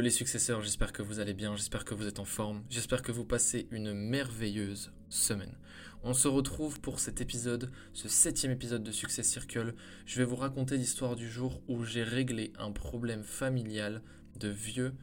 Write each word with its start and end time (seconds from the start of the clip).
Les 0.00 0.10
successeurs, 0.10 0.62
j'espère 0.62 0.92
que 0.92 1.02
vous 1.02 1.18
allez 1.18 1.34
bien, 1.34 1.56
j'espère 1.56 1.84
que 1.84 1.92
vous 1.92 2.06
êtes 2.06 2.20
en 2.20 2.24
forme, 2.24 2.62
j'espère 2.70 3.02
que 3.02 3.10
vous 3.10 3.24
passez 3.24 3.66
une 3.72 3.92
merveilleuse 3.92 4.92
semaine. 5.08 5.52
On 6.04 6.14
se 6.14 6.28
retrouve 6.28 6.80
pour 6.80 7.00
cet 7.00 7.20
épisode, 7.20 7.72
ce 7.94 8.08
septième 8.08 8.52
épisode 8.52 8.84
de 8.84 8.92
Success 8.92 9.28
Circle. 9.28 9.74
Je 10.06 10.18
vais 10.18 10.24
vous 10.24 10.36
raconter 10.36 10.76
l'histoire 10.76 11.16
du 11.16 11.28
jour 11.28 11.60
où 11.66 11.82
j'ai 11.82 12.04
réglé 12.04 12.52
un 12.60 12.70
problème 12.70 13.24
familial 13.24 14.00
de 14.38 14.48
vieux 14.48 14.94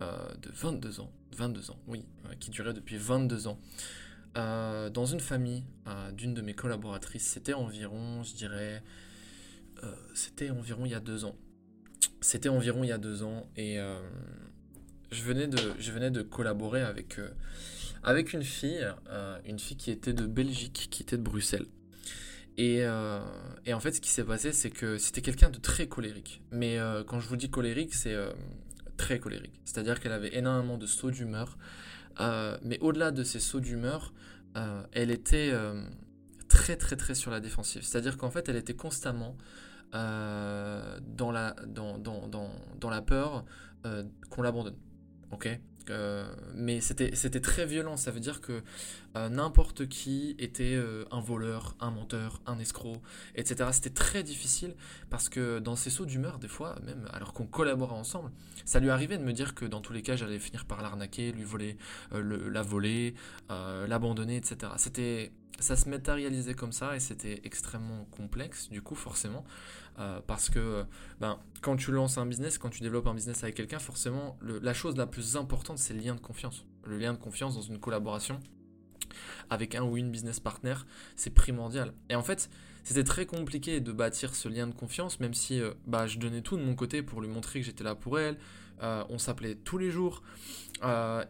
euh, 0.00 0.16
de 0.40 0.50
22 0.50 1.00
ans, 1.00 1.12
22 1.36 1.70
ans, 1.70 1.78
oui, 1.86 2.06
euh, 2.24 2.34
qui 2.40 2.48
durait 2.50 2.72
depuis 2.72 2.96
22 2.96 3.48
ans. 3.48 3.60
Euh, 4.38 4.88
dans 4.88 5.04
une 5.04 5.20
famille 5.20 5.62
d'une 6.14 6.32
de 6.32 6.40
mes 6.40 6.54
collaboratrices, 6.54 7.26
c'était 7.26 7.54
environ, 7.54 8.22
je 8.22 8.34
dirais, 8.34 8.82
c'était 10.14 10.48
environ 10.48 10.86
il 10.86 10.92
y 10.92 10.94
a 10.94 11.00
deux 11.00 11.26
ans. 11.26 11.36
C'était 12.20 12.48
environ 12.48 12.84
il 12.84 12.88
y 12.88 12.92
a 12.92 12.98
deux 12.98 13.22
ans 13.22 13.48
et 13.56 13.78
euh, 13.78 13.98
je, 15.10 15.22
venais 15.22 15.46
de, 15.46 15.58
je 15.78 15.92
venais 15.92 16.10
de 16.10 16.22
collaborer 16.22 16.82
avec, 16.82 17.18
euh, 17.18 17.30
avec 18.02 18.32
une 18.32 18.42
fille, 18.42 18.86
euh, 19.08 19.38
une 19.44 19.58
fille 19.58 19.76
qui 19.76 19.90
était 19.90 20.12
de 20.12 20.26
Belgique, 20.26 20.88
qui 20.90 21.02
était 21.02 21.16
de 21.16 21.22
Bruxelles. 21.22 21.66
Et, 22.56 22.78
et 23.66 23.72
en 23.72 23.78
fait, 23.78 23.92
ce 23.92 24.00
qui 24.00 24.10
s'est 24.10 24.24
passé, 24.24 24.50
c'est 24.50 24.70
que 24.70 24.98
c'était 24.98 25.22
quelqu'un 25.22 25.48
de 25.48 25.58
très 25.58 25.86
colérique. 25.86 26.42
Mais 26.50 26.76
quand 27.06 27.20
je 27.20 27.28
vous 27.28 27.36
dis 27.36 27.50
colérique, 27.50 27.94
c'est 27.94 28.16
très 28.96 29.20
colérique. 29.20 29.60
C'est-à-dire 29.64 30.00
qu'elle 30.00 30.10
avait 30.10 30.36
énormément 30.36 30.76
de 30.76 30.84
sauts 30.84 31.12
d'humeur. 31.12 31.56
Mais 32.64 32.80
au-delà 32.80 33.12
de 33.12 33.22
ces 33.22 33.38
sauts 33.38 33.60
d'humeur, 33.60 34.12
elle 34.90 35.12
était 35.12 35.52
très 36.48 36.76
très 36.76 36.96
très 36.96 37.14
sur 37.14 37.30
la 37.30 37.38
défensive. 37.38 37.82
C'est-à-dire 37.84 38.16
qu'en 38.16 38.30
fait, 38.32 38.48
elle 38.48 38.56
était 38.56 38.74
constamment 38.74 39.36
euh, 39.94 40.98
dans, 41.00 41.30
la, 41.32 41.54
dans, 41.66 41.98
dans, 41.98 42.28
dans, 42.28 42.90
la 42.90 43.02
peur 43.02 43.44
euh, 43.86 44.04
qu'on 44.30 44.42
l'abandonne. 44.42 44.76
Ok? 45.30 45.48
Euh, 45.90 46.30
mais 46.54 46.82
c'était 46.82 47.40
très 47.40 47.64
violent, 47.64 47.96
ça 47.96 48.10
veut 48.10 48.20
dire 48.20 48.42
que 48.42 48.62
n'importe 49.14 49.88
qui 49.88 50.36
était 50.38 50.78
un 51.10 51.20
voleur, 51.20 51.74
un 51.80 51.90
menteur, 51.90 52.40
un 52.46 52.58
escroc, 52.58 53.00
etc. 53.34 53.70
C'était 53.72 53.90
très 53.90 54.22
difficile 54.22 54.76
parce 55.10 55.28
que 55.28 55.58
dans 55.58 55.74
ces 55.76 55.90
sauts 55.90 56.04
d'humeur, 56.04 56.38
des 56.38 56.46
fois, 56.46 56.78
même 56.84 57.08
alors 57.12 57.32
qu'on 57.32 57.46
collaborait 57.46 57.96
ensemble, 57.96 58.30
ça 58.66 58.78
lui 58.80 58.90
arrivait 58.90 59.16
de 59.18 59.24
me 59.24 59.32
dire 59.32 59.54
que 59.54 59.64
dans 59.64 59.80
tous 59.80 59.92
les 59.94 60.02
cas, 60.02 60.14
j'allais 60.14 60.38
finir 60.38 60.66
par 60.66 60.82
l'arnaquer, 60.82 61.32
lui 61.32 61.42
voler, 61.42 61.78
le- 62.12 62.48
la 62.50 62.62
voler, 62.62 63.14
l'abandonner, 63.48 64.36
etc. 64.36 64.72
C'était, 64.76 65.32
ça 65.60 65.76
se 65.76 65.88
matérialisait 65.88 66.54
comme 66.54 66.72
ça 66.72 66.96
et 66.96 67.00
c'était 67.00 67.40
extrêmement 67.44 68.04
complexe, 68.16 68.68
du 68.68 68.82
coup, 68.82 68.94
forcément, 68.94 69.44
euh, 69.98 70.20
parce 70.26 70.50
que, 70.50 70.84
ben, 71.20 71.38
quand 71.62 71.76
tu 71.76 71.90
lances 71.90 72.18
un 72.18 72.26
business, 72.26 72.58
quand 72.58 72.70
tu 72.70 72.82
développes 72.82 73.06
un 73.06 73.14
business 73.14 73.42
avec 73.42 73.56
quelqu'un, 73.56 73.78
forcément, 73.78 74.38
la 74.42 74.74
chose 74.74 74.96
la 74.96 75.06
plus 75.06 75.36
importante, 75.36 75.78
c'est 75.78 75.94
le 75.94 76.00
lien 76.00 76.14
de 76.14 76.20
confiance. 76.20 76.64
Le 76.84 76.98
lien 76.98 77.12
de 77.12 77.18
confiance 77.18 77.54
dans 77.54 77.62
une 77.62 77.78
collaboration 77.78 78.40
avec 79.50 79.74
un 79.74 79.82
ou 79.82 79.96
une 79.96 80.10
business 80.10 80.38
partner, 80.38 80.74
c'est 81.16 81.30
primordial. 81.30 81.92
Et 82.08 82.14
en 82.14 82.22
fait, 82.22 82.50
c'était 82.84 83.04
très 83.04 83.26
compliqué 83.26 83.80
de 83.80 83.92
bâtir 83.92 84.34
ce 84.34 84.48
lien 84.48 84.66
de 84.66 84.74
confiance, 84.74 85.18
même 85.18 85.34
si 85.34 85.60
euh, 85.60 85.72
bah, 85.86 86.06
je 86.06 86.18
donnais 86.18 86.42
tout 86.42 86.56
de 86.56 86.62
mon 86.62 86.74
côté 86.74 87.02
pour 87.02 87.20
lui 87.20 87.28
montrer 87.28 87.60
que 87.60 87.66
j'étais 87.66 87.84
là 87.84 87.94
pour 87.94 88.18
elle. 88.20 88.38
Euh, 88.82 89.02
on 89.08 89.18
s'appelait 89.18 89.56
tous 89.56 89.78
les 89.78 89.90
jours. 89.90 90.22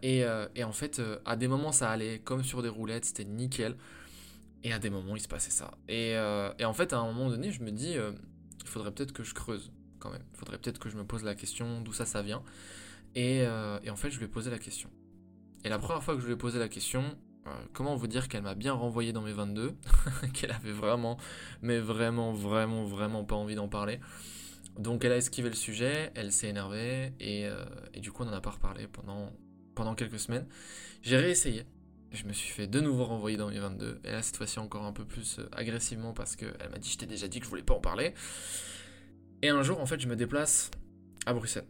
Et, 0.03 0.25
en 0.63 0.73
fait, 0.73 1.01
à 1.25 1.37
des 1.37 1.49
moments, 1.49 1.73
ça 1.73 1.91
allait 1.91 2.19
comme 2.19 2.45
sur 2.45 2.63
des 2.63 2.69
roulettes, 2.69 3.07
c'était 3.07 3.25
nickel. 3.25 3.77
Et 4.65 4.73
à 4.73 4.79
des 4.79 4.91
moments, 4.91 5.17
il 5.17 5.21
se 5.21 5.29
passait 5.29 5.51
ça. 5.51 5.73
Et, 5.89 6.17
euh, 6.17 6.53
et 6.59 6.65
en 6.65 6.73
fait, 6.73 6.93
à 6.93 6.99
un 6.99 7.07
moment 7.07 7.31
donné, 7.31 7.53
je 7.53 7.63
me 7.63 7.71
dis, 7.71 7.97
euh, 7.97 8.13
il 8.61 8.69
faudrait 8.69 8.93
peut-être 8.93 9.13
que 9.13 9.23
je 9.23 9.35
creuse 9.35 9.73
quand 9.99 10.11
même. 10.11 10.25
Il 10.33 10.39
faudrait 10.39 10.59
peut-être 10.59 10.79
que 10.79 10.89
je 10.89 10.97
me 10.97 11.05
pose 11.05 11.23
la 11.23 11.35
question 11.35 11.81
d'où 11.81 11.93
ça, 11.93 12.05
ça 12.05 12.23
vient. 12.23 12.43
Et, 13.15 13.43
euh, 13.43 13.79
en 13.89 13.97
fait, 13.97 14.11
je 14.11 14.19
lui 14.19 14.25
ai 14.25 14.29
posé 14.29 14.51
la 14.51 14.59
question. 14.59 14.91
Et 15.65 15.69
la 15.69 15.79
première 15.79 16.03
fois 16.03 16.15
que 16.15 16.21
je 16.21 16.27
lui 16.27 16.35
ai 16.35 16.37
posé 16.37 16.59
la 16.59 16.69
question, 16.69 17.05
euh, 17.47 17.51
comment 17.73 17.95
vous 17.95 18.07
dire 18.07 18.29
qu'elle 18.29 18.43
m'a 18.43 18.55
bien 18.55 18.73
renvoyé 18.73 19.13
dans 19.13 19.23
mes 19.23 19.33
22, 19.33 19.77
qu'elle 20.35 20.53
avait 20.53 20.73
vraiment, 20.73 21.19
mais 21.63 21.79
vraiment, 21.79 22.33
vraiment, 22.33 22.85
vraiment 22.85 23.25
pas 23.25 23.37
envie 23.37 23.55
d'en 23.55 23.69
parler. 23.69 24.01
Donc 24.77 25.05
elle 25.05 25.13
a 25.13 25.17
esquivé 25.17 25.49
le 25.49 25.57
sujet, 25.57 26.13
elle 26.15 26.31
s'est 26.31 26.49
énervée, 26.49 27.13
et, 27.19 27.49
et 27.95 28.01
du 28.01 28.13
coup 28.13 28.23
on 28.23 28.27
n'en 28.27 28.33
a 28.33 28.41
pas 28.41 28.51
reparlé 28.51 28.87
pendant, 28.87 29.33
pendant 29.75 29.97
quelques 29.97 30.21
semaines. 30.21 30.47
J'ai 31.03 31.17
réessayé, 31.17 31.65
je 32.13 32.25
me 32.25 32.33
suis 32.33 32.51
fait 32.51 32.67
de 32.67 32.81
nouveau 32.81 33.05
renvoyer 33.05 33.37
dans 33.37 33.49
mes 33.51 33.59
22, 33.59 34.01
et 34.05 34.11
là 34.13 34.23
cette 34.23 34.37
fois-ci 34.37 34.59
encore 34.59 34.85
un 34.85 34.93
peu 34.93 35.05
plus 35.05 35.39
euh, 35.39 35.49
agressivement 35.53 36.13
parce 36.15 36.37
qu'elle 36.37 36.71
m'a 36.71 36.79
dit 36.79 36.91
je 36.91 36.99
t'ai 36.99 37.07
déjà 37.07 37.29
dit 37.29 37.39
que 37.41 37.45
je 37.45 37.51
voulais 37.51 37.63
pas 37.63 37.75
en 37.75 37.81
parler. 37.81 38.15
Et 39.43 39.49
un 39.51 39.63
jour 39.63 39.81
en 39.81 39.87
fait 39.87 40.01
je 40.01 40.09
me 40.09 40.17
déplace 40.17 40.71
à 41.27 41.33
Bruxelles. 41.35 41.67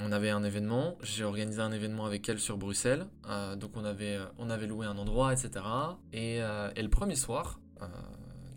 On 0.00 0.10
avait 0.10 0.30
un 0.30 0.42
événement, 0.42 0.98
j'ai 1.02 1.22
organisé 1.24 1.60
un 1.60 1.70
événement 1.72 2.06
avec 2.06 2.28
elle 2.28 2.40
sur 2.40 2.56
Bruxelles, 2.58 3.06
euh, 3.28 3.54
donc 3.56 3.76
on 3.76 3.84
avait, 3.84 4.18
on 4.38 4.50
avait 4.50 4.66
loué 4.66 4.86
un 4.86 4.98
endroit, 4.98 5.32
etc. 5.32 5.64
Et, 6.12 6.42
euh, 6.42 6.70
et 6.74 6.82
le 6.82 6.88
premier 6.88 7.14
soir, 7.14 7.60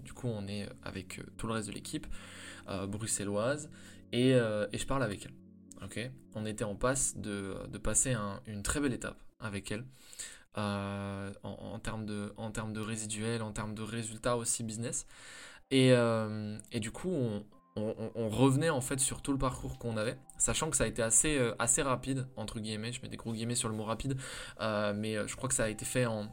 du 0.04 0.14
coup 0.14 0.28
on 0.28 0.48
est 0.48 0.68
avec 0.84 1.20
tout 1.38 1.48
le 1.48 1.54
reste 1.54 1.68
de 1.68 1.74
l'équipe 1.74 2.08
bruxelloise, 2.88 3.70
et, 4.12 4.30
et 4.32 4.78
je 4.78 4.86
parle 4.88 5.04
avec 5.04 5.26
elle. 5.26 5.34
Ok? 5.84 6.10
On 6.34 6.46
était 6.46 6.64
en 6.64 6.76
passe 6.76 7.16
de, 7.18 7.56
de 7.70 7.78
passer 7.78 8.14
un- 8.14 8.42
une 8.48 8.64
très 8.64 8.80
belle 8.80 8.94
étape 8.94 9.22
avec 9.40 9.72
elle, 9.72 9.86
euh, 10.58 11.32
en, 11.44 11.80
termes 11.80 12.06
de, 12.06 12.34
en 12.38 12.52
termes 12.52 12.74
de 12.74 12.80
résiduel, 12.80 13.42
en 13.42 13.52
termes 13.52 13.76
de 13.76 13.82
résultats 13.82 14.38
aussi 14.38 14.64
business. 14.64 15.06
Et, 15.72 15.92
euh, 15.92 16.58
et 16.72 16.80
du 16.80 16.92
coup, 16.92 17.10
on, 17.10 17.44
revenait 18.30 18.70
en 18.70 18.80
fait 18.80 19.00
sur 19.00 19.22
tout 19.22 19.34
le 19.34 19.38
parcours 19.38 19.78
qu'on 19.78 19.98
avait, 19.98 20.18
sachant 20.38 20.70
que 20.70 20.78
ça 20.78 20.86
a 20.86 20.88
été 20.88 21.02
assez, 21.02 21.38
euh, 21.38 21.54
assez 21.60 21.82
rapide, 21.82 22.28
entre 22.38 22.60
guillemets, 22.60 22.94
je 22.94 23.02
mets 23.02 23.10
des 23.10 23.18
gros 23.18 23.34
guillemets 23.34 23.56
sur 23.56 23.68
le 23.68 23.76
mot 23.76 23.84
rapide, 23.84 24.18
mais 24.60 25.16
je 25.28 25.36
crois 25.36 25.50
que 25.50 25.56
ça 25.56 25.66
a 25.66 25.70
été 25.70 25.84
fait 25.84 26.06
en, 26.06 26.28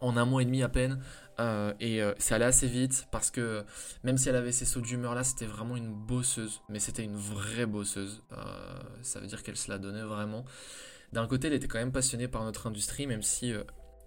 en 0.00 0.16
un 0.16 0.24
mois 0.24 0.42
et 0.42 0.46
demi 0.46 0.62
à 0.62 0.70
peine, 0.70 1.02
et 1.38 2.02
euh, 2.02 2.14
c'est 2.18 2.34
allé 2.34 2.44
assez 2.44 2.66
vite, 2.66 3.06
parce 3.10 3.30
que 3.30 3.64
même 4.02 4.16
si 4.16 4.30
elle 4.30 4.36
avait 4.36 4.52
ces 4.52 4.64
sauts 4.64 4.80
d'humeur 4.80 5.14
là, 5.14 5.24
c'était 5.24 5.46
vraiment 5.46 5.76
une 5.76 5.92
bosseuse, 5.92 6.62
mais 6.70 6.78
c'était 6.78 7.04
une 7.04 7.16
vraie 7.16 7.66
bosseuse, 7.66 8.22
ça 9.02 9.20
veut 9.20 9.26
dire 9.26 9.42
qu'elle 9.42 9.58
se 9.58 9.70
la 9.70 9.78
donnait 9.78 10.04
vraiment. 10.04 10.44
D'un 11.12 11.26
côté, 11.26 11.48
elle 11.48 11.54
était 11.54 11.68
quand 11.68 11.78
même 11.78 11.92
passionnée 11.92 12.26
par 12.26 12.42
notre 12.44 12.66
industrie, 12.66 13.06
même 13.06 13.22
si 13.22 13.52
euh, 13.52 13.64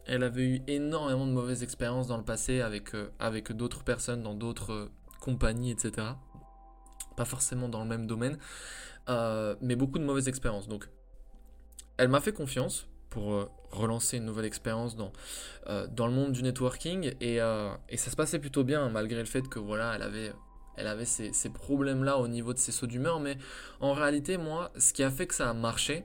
elle 0.07 0.23
avait 0.23 0.43
eu 0.43 0.61
énormément 0.67 1.27
de 1.27 1.31
mauvaises 1.31 1.61
expériences 1.61 2.07
dans 2.07 2.17
le 2.17 2.23
passé 2.23 2.61
avec, 2.61 2.95
euh, 2.95 3.53
d'autres 3.53 3.83
personnes 3.83 4.23
dans 4.23 4.33
d'autres 4.33 4.73
euh, 4.73 4.91
compagnies, 5.21 5.71
etc 5.71 6.07
pas 7.15 7.23
forcément 7.23 7.69
dans 7.69 7.79
le 7.81 7.87
même 7.87 8.07
domaine, 8.07 8.37
mais 9.61 9.77
beaucoup 9.77 9.99
de 9.99 10.03
mauvaises 10.03 10.27
expériences. 10.27 10.67
Donc, 10.67 10.89
elle 11.95 12.09
m'a 12.09 12.19
fait 12.19 12.33
confiance 12.33 12.89
pour 13.09 13.49
relancer 13.71 14.17
une 14.17 14.25
nouvelle 14.25 14.43
expérience 14.43 14.97
dans, 14.97 15.13
le 15.65 16.11
monde 16.11 16.33
du 16.33 16.43
networking, 16.43 17.13
et, 17.21 17.37
ça 17.37 18.11
se 18.11 18.17
passait 18.17 18.37
plutôt 18.37 18.65
bien, 18.65 18.89
malgré 18.89 19.19
le 19.19 19.25
fait 19.27 19.47
que 19.47 19.59
voilà, 19.59 19.93
elle 19.95 20.01
avait, 20.01 20.33
elle 20.75 20.87
avait 20.87 21.05
ces, 21.05 21.31
ces 21.31 21.49
problèmes-là 21.49 22.17
au 22.17 22.27
niveau 22.27 22.51
de 22.51 22.59
ses 22.59 22.73
sauts 22.73 22.85
d'humeur, 22.85 23.21
mais 23.21 23.37
en 23.79 23.93
réalité, 23.93 24.35
moi, 24.35 24.73
ce 24.77 24.91
qui 24.91 25.01
a 25.01 25.09
fait 25.09 25.25
que 25.25 25.35
ça 25.35 25.49
a 25.49 25.53
marché, 25.53 26.03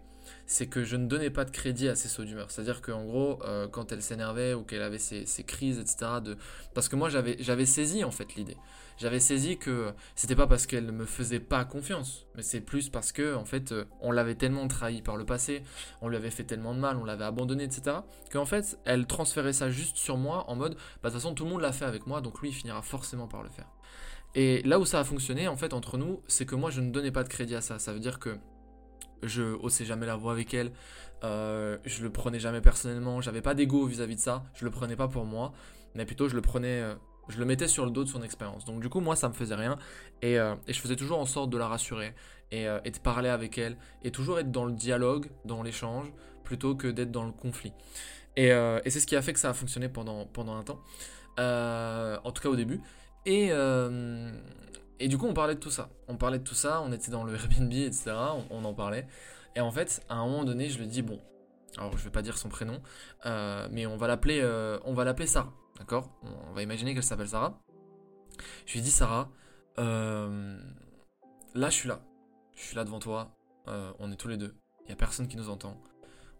c'est 0.51 0.67
que 0.67 0.83
je 0.83 0.97
ne 0.97 1.07
donnais 1.07 1.31
pas 1.31 1.45
de 1.45 1.51
crédit 1.53 1.89
à 1.89 1.95
ses 1.95 2.09
sauts 2.09 2.25
d'humeur. 2.25 2.51
C'est-à-dire 2.51 2.83
qu'en 2.83 3.05
gros, 3.05 3.39
euh, 3.45 3.69
quand 3.69 3.93
elle 3.93 4.03
s'énervait 4.03 4.53
ou 4.53 4.65
qu'elle 4.65 4.83
avait 4.83 4.99
ses, 4.99 5.25
ses 5.25 5.45
crises, 5.45 5.79
etc., 5.79 6.11
de... 6.25 6.37
parce 6.75 6.89
que 6.89 6.97
moi, 6.97 7.09
j'avais 7.09 7.37
j'avais 7.39 7.67
saisi 7.67 8.03
en 8.03 8.11
fait 8.11 8.35
l'idée 8.35 8.57
j'avais 8.99 9.21
saisi 9.21 9.57
que 9.57 9.95
c'était 10.15 10.37
pas 10.37 10.47
parce 10.47 10.67
qu'elle 10.67 10.85
ne 10.85 10.93
me 10.93 11.07
faisait 11.07 11.41
pas 11.41 11.65
confiance, 11.65 12.27
mais 12.35 12.43
c'est 12.43 12.61
plus 12.61 12.91
parce 12.91 13.13
que 13.13 13.35
en 13.35 13.47
fait 13.47 13.73
euh, 13.73 13.87
on 14.01 14.11
l'avait 14.11 14.35
tellement 14.35 14.69
trahi 14.69 15.01
par 15.01 15.17
le 15.17 15.25
passé, 15.25 15.63
on 16.03 16.09
lui 16.09 16.17
avait 16.17 16.31
fait 16.31 16.45
tellement 16.45 16.75
de 16.75 16.81
mal, 16.81 16.99
on 16.99 17.05
l'avait 17.05 17.25
abandonné, 17.25 17.65
etc. 17.65 17.99
Qu'en 18.31 18.45
fait 18.45 18.79
elle 18.85 19.07
transférait 19.07 19.55
ça 19.55 19.71
juste 19.71 19.97
sur 19.97 20.19
moi 20.19 20.45
en 20.51 20.57
mode 20.57 20.75
bah 20.75 21.09
de 21.09 21.15
toute 21.15 21.23
façon 21.23 21.35
tout 21.35 21.45
le 21.45 21.51
monde 21.51 21.63
l'a 21.63 21.73
fait 21.73 21.87
avec 21.87 22.07
moi, 22.07 22.21
donc 22.21 22.43
lui 22.43 22.51
il 22.51 22.53
finira 22.53 22.83
forcément 22.83 23.27
par 23.27 23.43
le 23.43 23.49
faire. 23.49 23.69
Et 24.35 24.63
là 24.63 24.79
où 24.79 24.85
ça 24.85 25.01
a 25.01 25.05
fonctionné 25.05 25.49
en 25.49 25.57
fait 25.57 25.73
entre 25.73 25.97
nous, 25.97 26.23
c'est 26.27 26.45
que 26.45 26.55
moi 26.55 26.71
je 26.71 26.83
ne 26.83 26.91
donnais 26.91 27.11
pas 27.11 27.25
de 27.25 27.29
crédit 27.31 27.55
à 27.55 27.63
ça. 27.63 27.79
Ça 27.79 27.95
veut 27.95 28.01
dire 28.01 28.19
que 28.19 28.37
je 29.23 29.43
haussais 29.43 29.85
jamais 29.85 30.07
la 30.07 30.17
voix 30.17 30.33
avec 30.33 30.55
elle, 30.55 30.73
euh, 31.25 31.79
je 31.85 32.03
le 32.03 32.11
prenais 32.11 32.41
jamais 32.41 32.61
personnellement, 32.61 33.21
j'avais 33.21 33.43
pas 33.43 33.55
d'ego 33.55 33.87
vis-à-vis 33.87 34.17
de 34.17 34.21
ça, 34.21 34.45
je 34.55 34.65
le 34.65 34.71
prenais 34.71 34.97
pas 34.97 35.09
pour 35.09 35.25
moi, 35.25 35.53
mais 35.95 36.05
plutôt 36.05 36.29
je 36.29 36.35
le 36.35 36.41
prenais 36.41 36.81
euh, 36.81 36.95
je 37.29 37.39
le 37.39 37.45
mettais 37.45 37.69
sur 37.69 37.85
le 37.85 37.91
dos 37.91 38.05
de 38.05 38.09
son 38.09 38.23
expérience. 38.23 38.65
Donc 38.65 38.81
du 38.81 38.89
coup, 38.89 39.01
moi, 39.01 39.15
ça 39.15 39.29
me 39.29 39.35
faisait 39.35 39.55
rien. 39.55 39.79
Et, 40.21 40.37
euh, 40.37 40.57
et 40.67 40.73
je 40.73 40.81
faisais 40.81 40.97
toujours 40.97 41.21
en 41.21 41.27
sorte 41.27 41.49
de 41.51 41.59
la 41.59 41.69
rassurer 41.69 42.13
et, 42.51 42.65
de 42.65 42.99
parler 42.99 43.29
avec 43.29 43.57
elle. 43.57 43.77
Et 44.03 44.11
toujours 44.11 44.41
être 44.41 44.51
dans 44.51 44.65
le 44.65 44.73
dialogue, 44.73 45.31
dans 45.45 45.63
l'échange, 45.63 46.11
plutôt 46.43 46.75
que 46.75 46.89
d'être 46.89 47.13
dans 47.13 47.23
le 47.23 47.31
conflit. 47.31 47.73
Et, 48.37 48.49
et 48.49 48.91
c'est 48.91 48.99
ce 48.99 49.07
qui 49.07 49.15
a 49.15 49.23
fait 49.23 49.33
que 49.33 49.39
ça 49.39 49.51
a 49.51 49.55
fonctionné 49.55 49.89
pendant, 49.89 50.27
pendant 50.27 50.57
un 50.57 50.65
temps, 50.65 50.81
en 51.39 52.33
tout 52.33 52.43
cas 52.43 52.49
au 52.49 52.57
début. 52.57 52.81
Et, 53.27 53.49
euh, 53.51 54.33
et 55.01 55.09
du 55.09 55.17
coup, 55.17 55.27
on 55.27 55.35
parlait 55.35 55.55
de 55.55 55.61
tout 55.61 55.71
ça. 55.71 55.89
On 56.09 56.17
parlait 56.17 56.39
de 56.39 56.45
tout 56.45 56.55
ça, 56.55 56.83
on 56.83 56.93
était 56.93 57.11
dans 57.11 57.25
le 57.25 57.35
Airbnb, 57.35 57.73
etc. 57.73 58.13
On, 58.51 58.65
en 58.65 58.75
parlait. 58.75 59.09
Et 59.57 59.61
en 59.61 59.73
fait, 59.73 60.05
à 60.11 60.17
un 60.17 60.27
moment 60.27 60.45
donné, 60.45 60.69
je 60.69 60.79
lui 60.79 60.87
dis 60.87 61.01
bon, 61.01 61.19
alors 61.79 61.97
je 61.97 62.05
vais 62.05 62.11
pas 62.11 62.23
dire 62.23 62.37
son 62.37 62.51
prénom, 62.51 62.81
euh, 63.27 63.67
mais 63.73 63.87
on 63.87 63.97
va 63.97 64.07
l'appeler, 64.07 64.41
euh, 64.43 64.79
on 64.85 64.93
va 64.93 65.05
l'appeler 65.05 65.27
Sarah, 65.27 65.53
d'accord? 65.79 66.11
On 66.23 66.53
va 66.53 66.63
imaginer 66.63 66.93
qu'elle 66.93 67.03
s'appelle 67.03 67.29
Sarah. 67.29 67.59
Je 68.67 68.75
lui 68.75 68.83
dis 68.83 68.91
Sarah, 68.91 69.31
euh, 69.79 70.59
là 71.55 71.71
je 71.71 71.75
suis 71.75 71.89
là, 71.89 72.01
je 72.55 72.63
suis 72.63 72.77
là 72.77 72.85
devant 72.85 72.99
toi, 72.99 73.35
on 73.67 74.11
est 74.11 74.17
tous 74.17 74.29
les 74.29 74.37
deux, 74.37 74.55
il 74.85 74.91
y 74.91 74.93
a 74.93 74.97
personne 74.97 75.29
qui 75.29 75.37
nous 75.37 75.49
entend, 75.49 75.81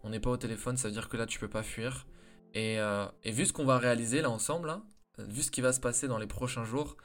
on 0.03 0.09
n'est 0.09 0.19
pas 0.19 0.29
au 0.29 0.37
téléphone, 0.37 0.77
ça 0.77 0.87
veut 0.87 0.93
dire 0.93 1.09
que 1.09 1.17
là 1.17 1.25
tu 1.25 1.39
peux 1.39 1.49
pas 1.49 1.63
fuir. 1.63 2.07
Et, 2.53 2.77
vu 3.25 3.45
ce 3.45 3.53
qu'on 3.53 3.65
va 3.65 3.77
réaliser 3.77 4.21
là 4.21 4.29
ensemble, 4.29 4.77
vu 5.17 5.43
ce 5.43 5.51
qui 5.51 5.61
va 5.61 5.73
se 5.73 5.79
passer 5.79 6.07
dans 6.07 6.17
les 6.17 6.27
prochains 6.27 6.65
jours, 6.65 6.97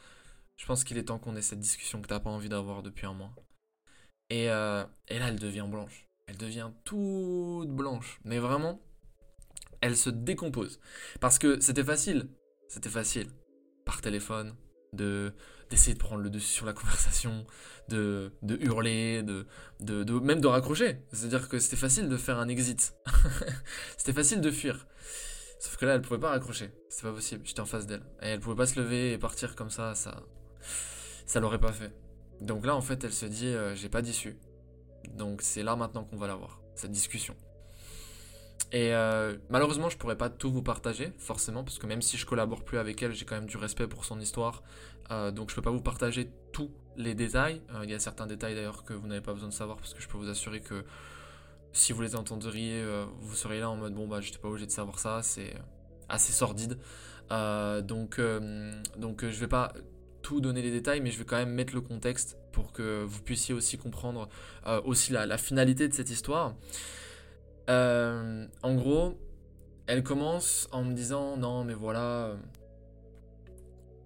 je 0.57 0.67
pense 0.67 0.85
qu'il 0.85 0.99
est 0.99 1.05
temps 1.05 1.19
qu'on 1.19 1.37
ait 1.37 1.43
cette 1.43 1.61
discussion 1.61 2.01
que 2.03 2.09
t'as 2.09 2.21
pas 2.21 2.31
envie 2.31 2.49
d'avoir 2.49 2.83
depuis 2.83 3.07
un 3.07 3.15
mois. 3.15 3.35
Et, 4.31 4.51
euh, 4.51 4.85
et 5.09 5.19
là, 5.19 5.29
elle 5.29 5.39
devient 5.39 5.67
blanche. 5.69 6.09
Elle 6.27 6.37
devient 6.37 6.71
toute 6.85 7.71
blanche. 7.71 8.21
Mais 8.25 8.39
vraiment, 8.39 8.81
elle 9.81 9.97
se 9.97 10.11
décompose. 10.11 10.81
Parce 11.21 11.39
que 11.39 11.61
c'était 11.61 11.85
facile. 11.85 12.29
C'était 12.69 12.89
facile. 12.89 13.29
Par 13.85 14.01
téléphone, 14.01 14.55
de 14.93 15.33
d'essayer 15.71 15.95
de 15.95 15.99
prendre 15.99 16.23
le 16.23 16.31
dessus 16.31 16.47
sur 16.53 16.65
la 16.67 16.73
conversation, 16.73 17.45
de, 17.89 18.33
de 18.43 18.57
hurler, 18.65 19.25
de, 19.25 19.49
de, 19.81 20.05
de- 20.05 20.13
même 20.21 20.41
de 20.41 20.47
raccrocher. 20.47 20.99
C'est-à-dire 21.13 21.49
que 21.49 21.59
c'était 21.59 21.77
facile 21.77 22.09
de 22.09 22.17
faire 22.17 22.39
un 22.39 22.47
exit. 22.49 22.95
c'était 23.97 24.13
facile 24.13 24.41
de 24.41 24.51
fuir. 24.53 24.87
Sauf 25.59 25.77
que 25.77 25.87
là, 25.87 25.95
elle 25.95 26.03
pouvait 26.03 26.21
pas 26.21 26.31
raccrocher. 26.31 26.71
C'était 26.89 27.09
pas 27.09 27.13
possible. 27.15 27.43
J'étais 27.45 27.61
en 27.61 27.67
face 27.67 27.87
d'elle. 27.87 28.03
Et 28.23 28.29
elle 28.29 28.41
pouvait 28.41 28.55
pas 28.57 28.67
se 28.67 28.79
lever 28.81 29.13
et 29.13 29.19
partir 29.19 29.57
comme 29.57 29.71
ça. 29.71 29.95
Ça, 29.97 30.23
ça 31.27 31.41
l'aurait 31.41 31.61
pas 31.61 31.73
fait. 31.73 31.93
Donc 32.41 32.67
là, 32.67 32.77
en 32.77 32.83
fait, 32.83 33.03
elle 33.05 33.13
se 33.13 33.27
dit, 33.27 33.47
euh, 33.47 33.75
j'ai 33.75 33.89
pas 33.89 34.03
d'issue. 34.03 34.37
Donc 35.15 35.43
c'est 35.43 35.63
là 35.63 35.77
maintenant 35.77 36.05
qu'on 36.05 36.17
va 36.17 36.27
l'avoir, 36.27 36.61
cette 36.75 36.91
discussion. 36.91 37.35
Et 38.73 38.93
euh, 38.95 39.37
malheureusement, 39.49 39.89
je 39.89 39.97
pourrais 39.97 40.19
pas 40.19 40.29
tout 40.29 40.51
vous 40.51 40.63
partager, 40.63 41.13
forcément, 41.19 41.63
parce 41.63 41.79
que 41.79 41.87
même 41.87 42.03
si 42.03 42.17
je 42.17 42.27
collabore 42.27 42.65
plus 42.65 42.79
avec 42.79 43.03
elle, 43.03 43.13
j'ai 43.13 43.25
quand 43.25 43.37
même 43.37 43.47
du 43.47 43.57
respect 43.57 43.87
pour 43.87 44.05
son 44.05 44.21
histoire. 44.21 44.63
Euh, 45.11 45.31
donc 45.31 45.51
je 45.51 45.55
peux 45.55 45.63
pas 45.63 45.71
vous 45.71 45.81
partager 45.81 46.31
tous 46.53 46.71
les 46.97 47.15
détails. 47.15 47.63
Il 47.85 47.91
y 47.91 47.95
a 47.95 48.01
certains 48.01 48.27
détails 48.27 48.55
d'ailleurs 48.55 48.85
que 48.85 48.93
vous 48.93 49.07
n'avez 49.07 49.21
pas 49.21 49.33
besoin 49.33 49.49
de 49.49 49.55
savoir, 49.55 49.77
parce 49.77 49.95
que 49.95 50.03
je 50.03 50.09
peux 50.09 50.19
vous 50.19 50.29
assurer 50.29 50.61
que 50.61 50.85
si 51.73 51.93
vous 51.93 52.03
les 52.03 52.17
entendriez, 52.17 52.85
vous 53.21 53.35
seriez 53.37 53.61
là 53.61 53.71
en 53.71 53.77
mode 53.77 53.95
bon 53.95 54.09
bah 54.09 54.21
j'étais 54.21 54.39
pas 54.39 54.49
obligé 54.49 54.67
de 54.67 54.71
savoir 54.71 54.99
ça, 54.99 55.23
c'est 55.23 55.55
assez 56.09 56.33
sordide. 56.33 56.79
Donc 57.31 58.21
donc 58.97 59.21
je 59.21 59.39
vais 59.39 59.47
pas 59.47 59.75
donner 60.41 60.63
les 60.63 60.71
détails, 60.71 61.01
mais 61.01 61.11
je 61.11 61.19
vais 61.19 61.25
quand 61.25 61.37
même 61.37 61.53
mettre 61.53 61.75
le 61.75 61.81
contexte 61.81 62.37
pour 62.53 62.73
que 62.73 63.05
vous 63.05 63.23
puissiez 63.23 63.55
aussi 63.55 63.79
comprendre 63.79 64.29
euh, 64.67 64.81
aussi 64.85 65.13
la, 65.13 65.39
finalité 65.39 65.89
de 65.89 65.95
cette 65.95 66.11
histoire. 66.11 66.55
Euh, 67.69 68.47
en 68.63 68.75
gros, 68.75 69.19
elle 69.87 70.03
commence 70.03 70.69
en 70.73 70.85
me 70.85 70.95
disant 70.95 71.37
non 71.37 71.65
mais 71.65 71.75
voilà, 71.75 72.37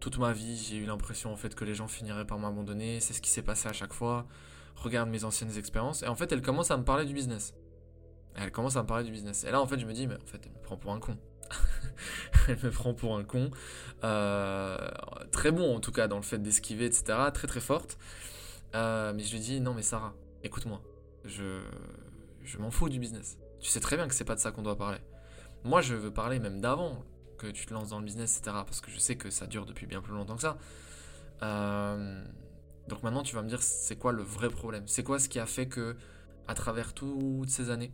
toute 0.01 0.19
ma 0.19 0.33
vie 0.33 0.57
j'ai 0.57 0.77
eu 0.77 0.87
l'impression 0.87 1.33
en 1.33 1.37
fait 1.37 1.55
que 1.55 1.65
les 1.65 1.75
gens 1.75 1.89
finiraient 1.89 2.27
par 2.27 2.39
m'abandonner, 2.39 3.01
c'est 3.01 3.13
ce 3.13 3.21
qui 3.21 3.31
s'est 3.31 3.43
passé 3.43 3.69
à 3.69 3.73
chaque 3.73 3.93
fois. 3.93 4.27
Regarde 4.77 5.11
mes 5.11 5.25
anciennes 5.25 5.57
expériences 5.59 6.03
et 6.03 6.07
en 6.07 6.17
fait 6.17 6.33
elle 6.33 6.43
commence 6.43 6.71
à 6.71 6.77
me 6.77 6.85
parler 6.85 7.05
du 7.05 7.15
business. 7.15 7.55
Elle 8.35 8.53
commence 8.53 8.77
à 8.77 8.83
me 8.83 8.87
parler 8.87 9.05
du 9.05 9.11
business. 9.11 9.45
Et 9.45 9.51
là 9.51 9.61
en 9.61 9.67
fait 9.67 9.79
je 9.79 9.87
me 9.87 9.93
dis 9.93 10.07
mais 10.07 10.17
en 10.17 10.27
fait 10.27 10.41
elle 10.45 10.53
me 10.53 10.63
prend 10.63 10.77
pour 10.77 10.93
un 10.93 11.01
con. 11.01 11.17
elle 12.49 12.59
me 12.63 12.71
prend 12.71 12.95
pour 12.95 13.17
un 13.17 13.25
con. 13.25 13.51
Euh, 14.05 14.77
très 15.33 15.51
bon 15.51 15.77
en 15.77 15.81
tout 15.81 15.93
cas 15.93 16.09
dans 16.09 16.17
le 16.17 16.23
fait 16.23 16.39
d'esquiver 16.39 16.87
etc. 16.87 17.19
Très 17.33 17.47
très 17.47 17.61
forte. 17.61 17.99
Euh, 18.75 19.13
mais 19.15 19.23
je 19.23 19.33
lui 19.33 19.41
dis 19.41 19.61
non 19.61 19.75
mais 19.75 19.83
Sarah, 19.83 20.15
écoute-moi, 20.45 20.81
je 21.25 21.61
m'en 22.59 22.71
fous 22.71 22.89
du 22.89 22.99
business. 22.99 23.39
Tu 23.61 23.71
sais 23.71 23.81
très 23.81 23.97
bien 23.97 24.09
que 24.09 24.15
c'est 24.15 24.25
pas 24.25 24.35
de 24.35 24.41
ça 24.41 24.53
qu'on 24.53 24.63
doit 24.63 24.77
parler. 24.77 24.99
Moi, 25.65 25.83
je 25.83 25.95
veux 25.95 26.11
parler 26.11 26.39
même 26.39 26.61
d'avant 26.61 27.05
que 27.37 27.47
tu 27.47 27.67
te 27.67 27.75
lances 27.75 27.91
dans 27.91 27.99
le 27.99 28.05
business, 28.05 28.39
etc. 28.39 28.57
Parce 28.65 28.81
que 28.81 28.91
je 28.91 28.99
sais 28.99 29.17
que 29.17 29.31
ça 29.31 29.47
dure 29.47 29.67
depuis 29.67 29.87
bien 29.87 30.01
plus 30.01 30.15
longtemps 30.15 30.37
que 30.37 30.43
ça. 30.43 30.59
Euh, 31.43 32.25
donc 32.89 33.03
maintenant, 33.03 33.23
tu 33.23 33.35
vas 33.35 33.43
me 33.43 33.49
dire, 33.49 33.63
c'est 33.63 33.97
quoi 33.97 34.13
le 34.13 34.23
vrai 34.23 34.49
problème? 34.49 34.87
C'est 34.87 35.03
quoi 35.03 35.19
ce 35.19 35.29
qui 35.29 35.39
a 35.39 35.47
fait 35.47 35.69
que, 35.69 35.97
à 36.49 36.55
travers 36.55 36.95
toutes 36.95 37.51
ces 37.51 37.71
années, 37.71 37.93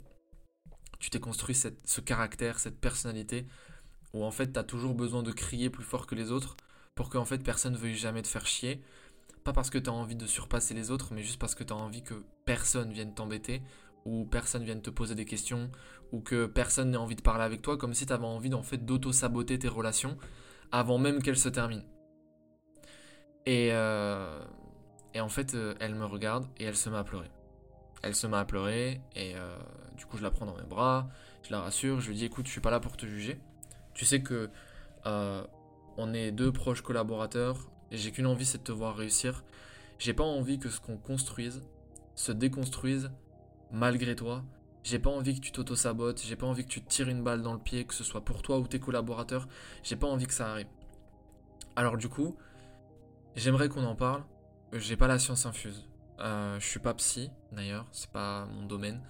tu 1.00 1.10
t'es 1.10 1.20
construit 1.20 1.54
ce 1.54 2.00
caractère, 2.00 2.58
cette 2.60 2.80
personnalité, 2.80 3.46
où 4.16 4.24
en 4.24 4.30
fait, 4.30 4.52
tu 4.52 4.58
as 4.58 4.64
toujours 4.64 4.94
besoin 4.94 5.22
de 5.22 5.30
crier 5.30 5.68
plus 5.68 5.84
fort 5.84 6.06
que 6.06 6.14
les 6.14 6.32
autres, 6.32 6.56
pour 6.94 7.10
que 7.10 7.18
en 7.18 7.26
fait, 7.26 7.38
personne 7.42 7.74
ne 7.74 7.78
veuille 7.78 7.94
jamais 7.94 8.22
te 8.22 8.28
faire 8.28 8.46
chier. 8.46 8.80
Pas 9.44 9.52
parce 9.52 9.68
que 9.68 9.78
tu 9.78 9.90
as 9.90 9.92
envie 9.92 10.16
de 10.16 10.26
surpasser 10.26 10.72
les 10.72 10.90
autres, 10.90 11.12
mais 11.12 11.22
juste 11.22 11.38
parce 11.38 11.54
que 11.54 11.62
tu 11.62 11.72
as 11.72 11.76
envie 11.76 12.02
que 12.02 12.14
personne 12.46 12.92
vienne 12.92 13.14
t'embêter, 13.14 13.62
ou 14.06 14.24
personne 14.24 14.64
vienne 14.64 14.80
te 14.80 14.90
poser 14.90 15.14
des 15.14 15.26
questions, 15.26 15.70
ou 16.12 16.20
que 16.20 16.46
personne 16.46 16.92
n'ait 16.92 16.96
envie 16.96 17.14
de 17.14 17.22
parler 17.22 17.44
avec 17.44 17.60
toi, 17.60 17.76
comme 17.76 17.92
si 17.92 18.06
tu 18.06 18.12
avais 18.12 18.24
envie 18.24 18.52
en 18.54 18.62
fait 18.62 18.78
d'auto-saboter 18.78 19.58
tes 19.58 19.68
relations 19.68 20.16
avant 20.72 20.98
même 20.98 21.22
qu'elles 21.22 21.36
se 21.36 21.50
terminent. 21.50 21.84
Et, 23.44 23.68
euh, 23.72 24.40
en 25.14 25.28
fait, 25.28 25.54
euh, 25.54 25.74
elle 25.78 25.94
me 25.94 26.06
regarde 26.06 26.46
et 26.58 26.64
elle 26.64 26.76
se 26.76 26.88
met 26.88 26.96
à 26.96 27.04
pleurer. 27.04 27.30
Elle 28.02 28.14
se 28.14 28.26
met 28.26 28.36
à 28.36 28.44
pleurer 28.44 29.00
et 29.14 29.36
euh, 29.36 29.56
du 29.96 30.06
coup, 30.06 30.16
je 30.16 30.22
la 30.22 30.30
prends 30.30 30.46
dans 30.46 30.56
mes 30.56 30.66
bras, 30.66 31.08
je 31.42 31.52
la 31.52 31.60
rassure, 31.60 32.00
je 32.00 32.08
lui 32.08 32.16
dis 32.16 32.24
écoute, 32.24 32.46
je 32.46 32.52
suis 32.52 32.60
pas 32.60 32.70
là 32.70 32.80
pour 32.80 32.96
te 32.96 33.06
juger. 33.06 33.38
Tu 33.96 34.04
sais 34.04 34.20
que 34.20 34.50
euh, 35.06 35.42
on 35.96 36.12
est 36.12 36.30
deux 36.30 36.52
proches 36.52 36.82
collaborateurs 36.82 37.70
et 37.90 37.96
j'ai 37.96 38.12
qu'une 38.12 38.26
envie, 38.26 38.44
c'est 38.44 38.58
de 38.58 38.62
te 38.62 38.70
voir 38.70 38.94
réussir. 38.94 39.42
J'ai 39.98 40.12
pas 40.12 40.22
envie 40.22 40.58
que 40.58 40.68
ce 40.68 40.80
qu'on 40.80 40.98
construise 40.98 41.62
se 42.14 42.30
déconstruise 42.30 43.10
malgré 43.70 44.14
toi. 44.14 44.44
J'ai 44.82 44.98
pas 44.98 45.08
envie 45.08 45.40
que 45.40 45.40
tu 45.40 45.50
t'auto-sabotes, 45.50 46.22
j'ai 46.22 46.36
pas 46.36 46.46
envie 46.46 46.64
que 46.64 46.68
tu 46.68 46.82
te 46.82 46.88
tires 46.90 47.08
une 47.08 47.24
balle 47.24 47.40
dans 47.40 47.54
le 47.54 47.58
pied, 47.58 47.86
que 47.86 47.94
ce 47.94 48.04
soit 48.04 48.22
pour 48.22 48.42
toi 48.42 48.58
ou 48.58 48.68
tes 48.68 48.78
collaborateurs. 48.78 49.48
J'ai 49.82 49.96
pas 49.96 50.06
envie 50.06 50.26
que 50.26 50.34
ça 50.34 50.50
arrive. 50.50 50.68
Alors 51.74 51.96
du 51.96 52.10
coup, 52.10 52.36
j'aimerais 53.34 53.70
qu'on 53.70 53.84
en 53.84 53.96
parle. 53.96 54.24
J'ai 54.74 54.96
pas 54.96 55.06
la 55.06 55.18
science 55.18 55.46
infuse. 55.46 55.88
Euh, 56.20 56.60
je 56.60 56.66
suis 56.66 56.80
pas 56.80 56.92
psy, 56.92 57.30
d'ailleurs, 57.50 57.86
c'est 57.92 58.10
pas 58.10 58.44
mon 58.44 58.66
domaine. 58.66 59.00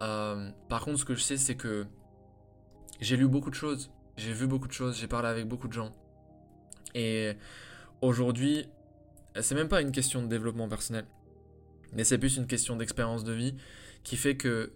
Euh, 0.00 0.50
par 0.70 0.82
contre, 0.82 0.98
ce 0.98 1.04
que 1.04 1.14
je 1.14 1.22
sais, 1.22 1.36
c'est 1.36 1.56
que 1.56 1.86
j'ai 3.00 3.18
lu 3.18 3.28
beaucoup 3.28 3.50
de 3.50 3.54
choses, 3.54 3.90
j'ai 4.16 4.32
vu 4.32 4.46
beaucoup 4.46 4.68
de 4.68 4.72
choses, 4.72 4.98
j'ai 4.98 5.08
parlé 5.08 5.28
avec 5.28 5.46
beaucoup 5.46 5.68
de 5.68 5.72
gens. 5.72 5.92
Et 6.94 7.32
aujourd'hui, 8.00 8.66
c'est 9.40 9.54
même 9.54 9.68
pas 9.68 9.80
une 9.80 9.92
question 9.92 10.22
de 10.22 10.28
développement 10.28 10.68
personnel, 10.68 11.06
mais 11.92 12.04
c'est 12.04 12.18
plus 12.18 12.36
une 12.36 12.46
question 12.46 12.76
d'expérience 12.76 13.24
de 13.24 13.32
vie 13.32 13.54
qui 14.02 14.16
fait 14.16 14.36
que 14.36 14.72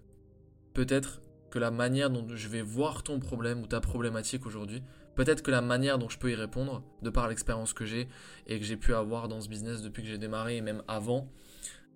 peut-être 0.75 1.21
que 1.51 1.59
la 1.59 1.71
manière 1.71 2.11
dont 2.11 2.27
je 2.35 2.49
vais 2.49 2.63
voir 2.63 3.03
ton 3.03 3.21
problème 3.21 3.63
ou 3.63 3.67
ta 3.67 3.81
problématique 3.81 4.47
aujourd'hui, 4.47 4.83
peut-être 5.15 5.43
que 5.43 5.51
la 5.51 5.63
manière 5.63 5.99
dont 5.99 6.09
je 6.09 6.19
peux 6.19 6.31
y 6.31 6.35
répondre, 6.35 6.83
de 7.03 7.11
par 7.11 7.29
l'expérience 7.29 7.73
que 7.73 7.85
j'ai 7.85 8.09
et 8.47 8.59
que 8.59 8.65
j'ai 8.65 8.77
pu 8.77 8.95
avoir 8.95 9.29
dans 9.29 9.41
ce 9.41 9.49
business 9.49 9.83
depuis 9.83 10.03
que 10.03 10.09
j'ai 10.09 10.19
démarré 10.19 10.57
et 10.57 10.61
même 10.61 10.83
avant, 10.89 11.29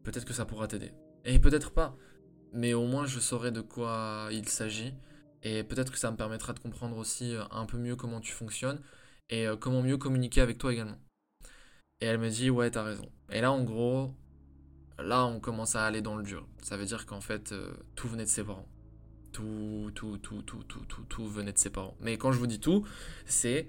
peut-être 0.05 0.25
que 0.25 0.33
ça 0.33 0.45
pourra 0.45 0.69
t'aider. 0.69 0.93
Et 1.25 1.39
peut-être 1.39 1.71
pas, 1.71 1.97
mais 2.53 2.75
au 2.75 2.87
moins 2.87 3.07
je 3.07 3.21
saurai 3.21 3.51
de 3.51 3.61
quoi 3.61 4.29
il 4.33 4.49
s'agit 4.49 4.95
et 5.43 5.65
peut-être 5.65 5.91
que 5.91 5.99
ça 5.99 6.11
me 6.11 6.17
permettra 6.17 6.53
de 6.53 6.61
comprendre 6.61 6.97
aussi 6.97 7.35
euh, 7.35 7.43
un 7.51 7.67
peu 7.67 7.77
mieux 7.77 7.97
comment 7.97 8.21
tu 8.21 8.33
fonctionnes 8.33 8.81
et 9.29 9.47
euh, 9.47 9.57
comment 9.57 9.83
mieux 9.83 9.97
communiquer 9.97 10.41
avec 10.41 10.59
toi 10.59 10.73
également. 10.73 10.99
Et 12.01 12.07
elle 12.07 12.19
me 12.19 12.31
dit 12.31 12.51
ouais 12.51 12.71
t'as 12.71 12.85
raison. 12.85 13.09
Et 13.31 13.41
là 13.41 13.51
en 13.51 13.63
gros, 13.65 14.15
là 14.99 15.27
on 15.27 15.41
commence 15.41 15.75
à 15.75 15.85
aller 15.85 16.01
dans 16.01 16.17
le 16.17 16.23
dur. 16.23 16.47
Ça 16.63 16.77
veut 16.77 16.85
dire 16.85 17.07
qu'en 17.07 17.21
fait 17.21 17.53
euh, 17.53 17.73
tout 17.97 18.09
venait 18.09 18.25
de 18.25 18.29
ses 18.29 18.45
parents. 18.45 18.69
Tout, 19.33 19.91
tout, 19.95 20.19
tout, 20.19 20.43
tout, 20.43 20.63
tout, 20.65 20.85
tout, 20.85 21.05
tout 21.05 21.27
venait 21.27 21.53
de 21.53 21.59
ses 21.59 21.71
parents. 21.71 21.97
Mais 22.01 22.19
quand 22.19 22.33
je 22.33 22.39
vous 22.39 22.47
dis 22.47 22.61
tout, 22.61 22.87
c'est 23.25 23.67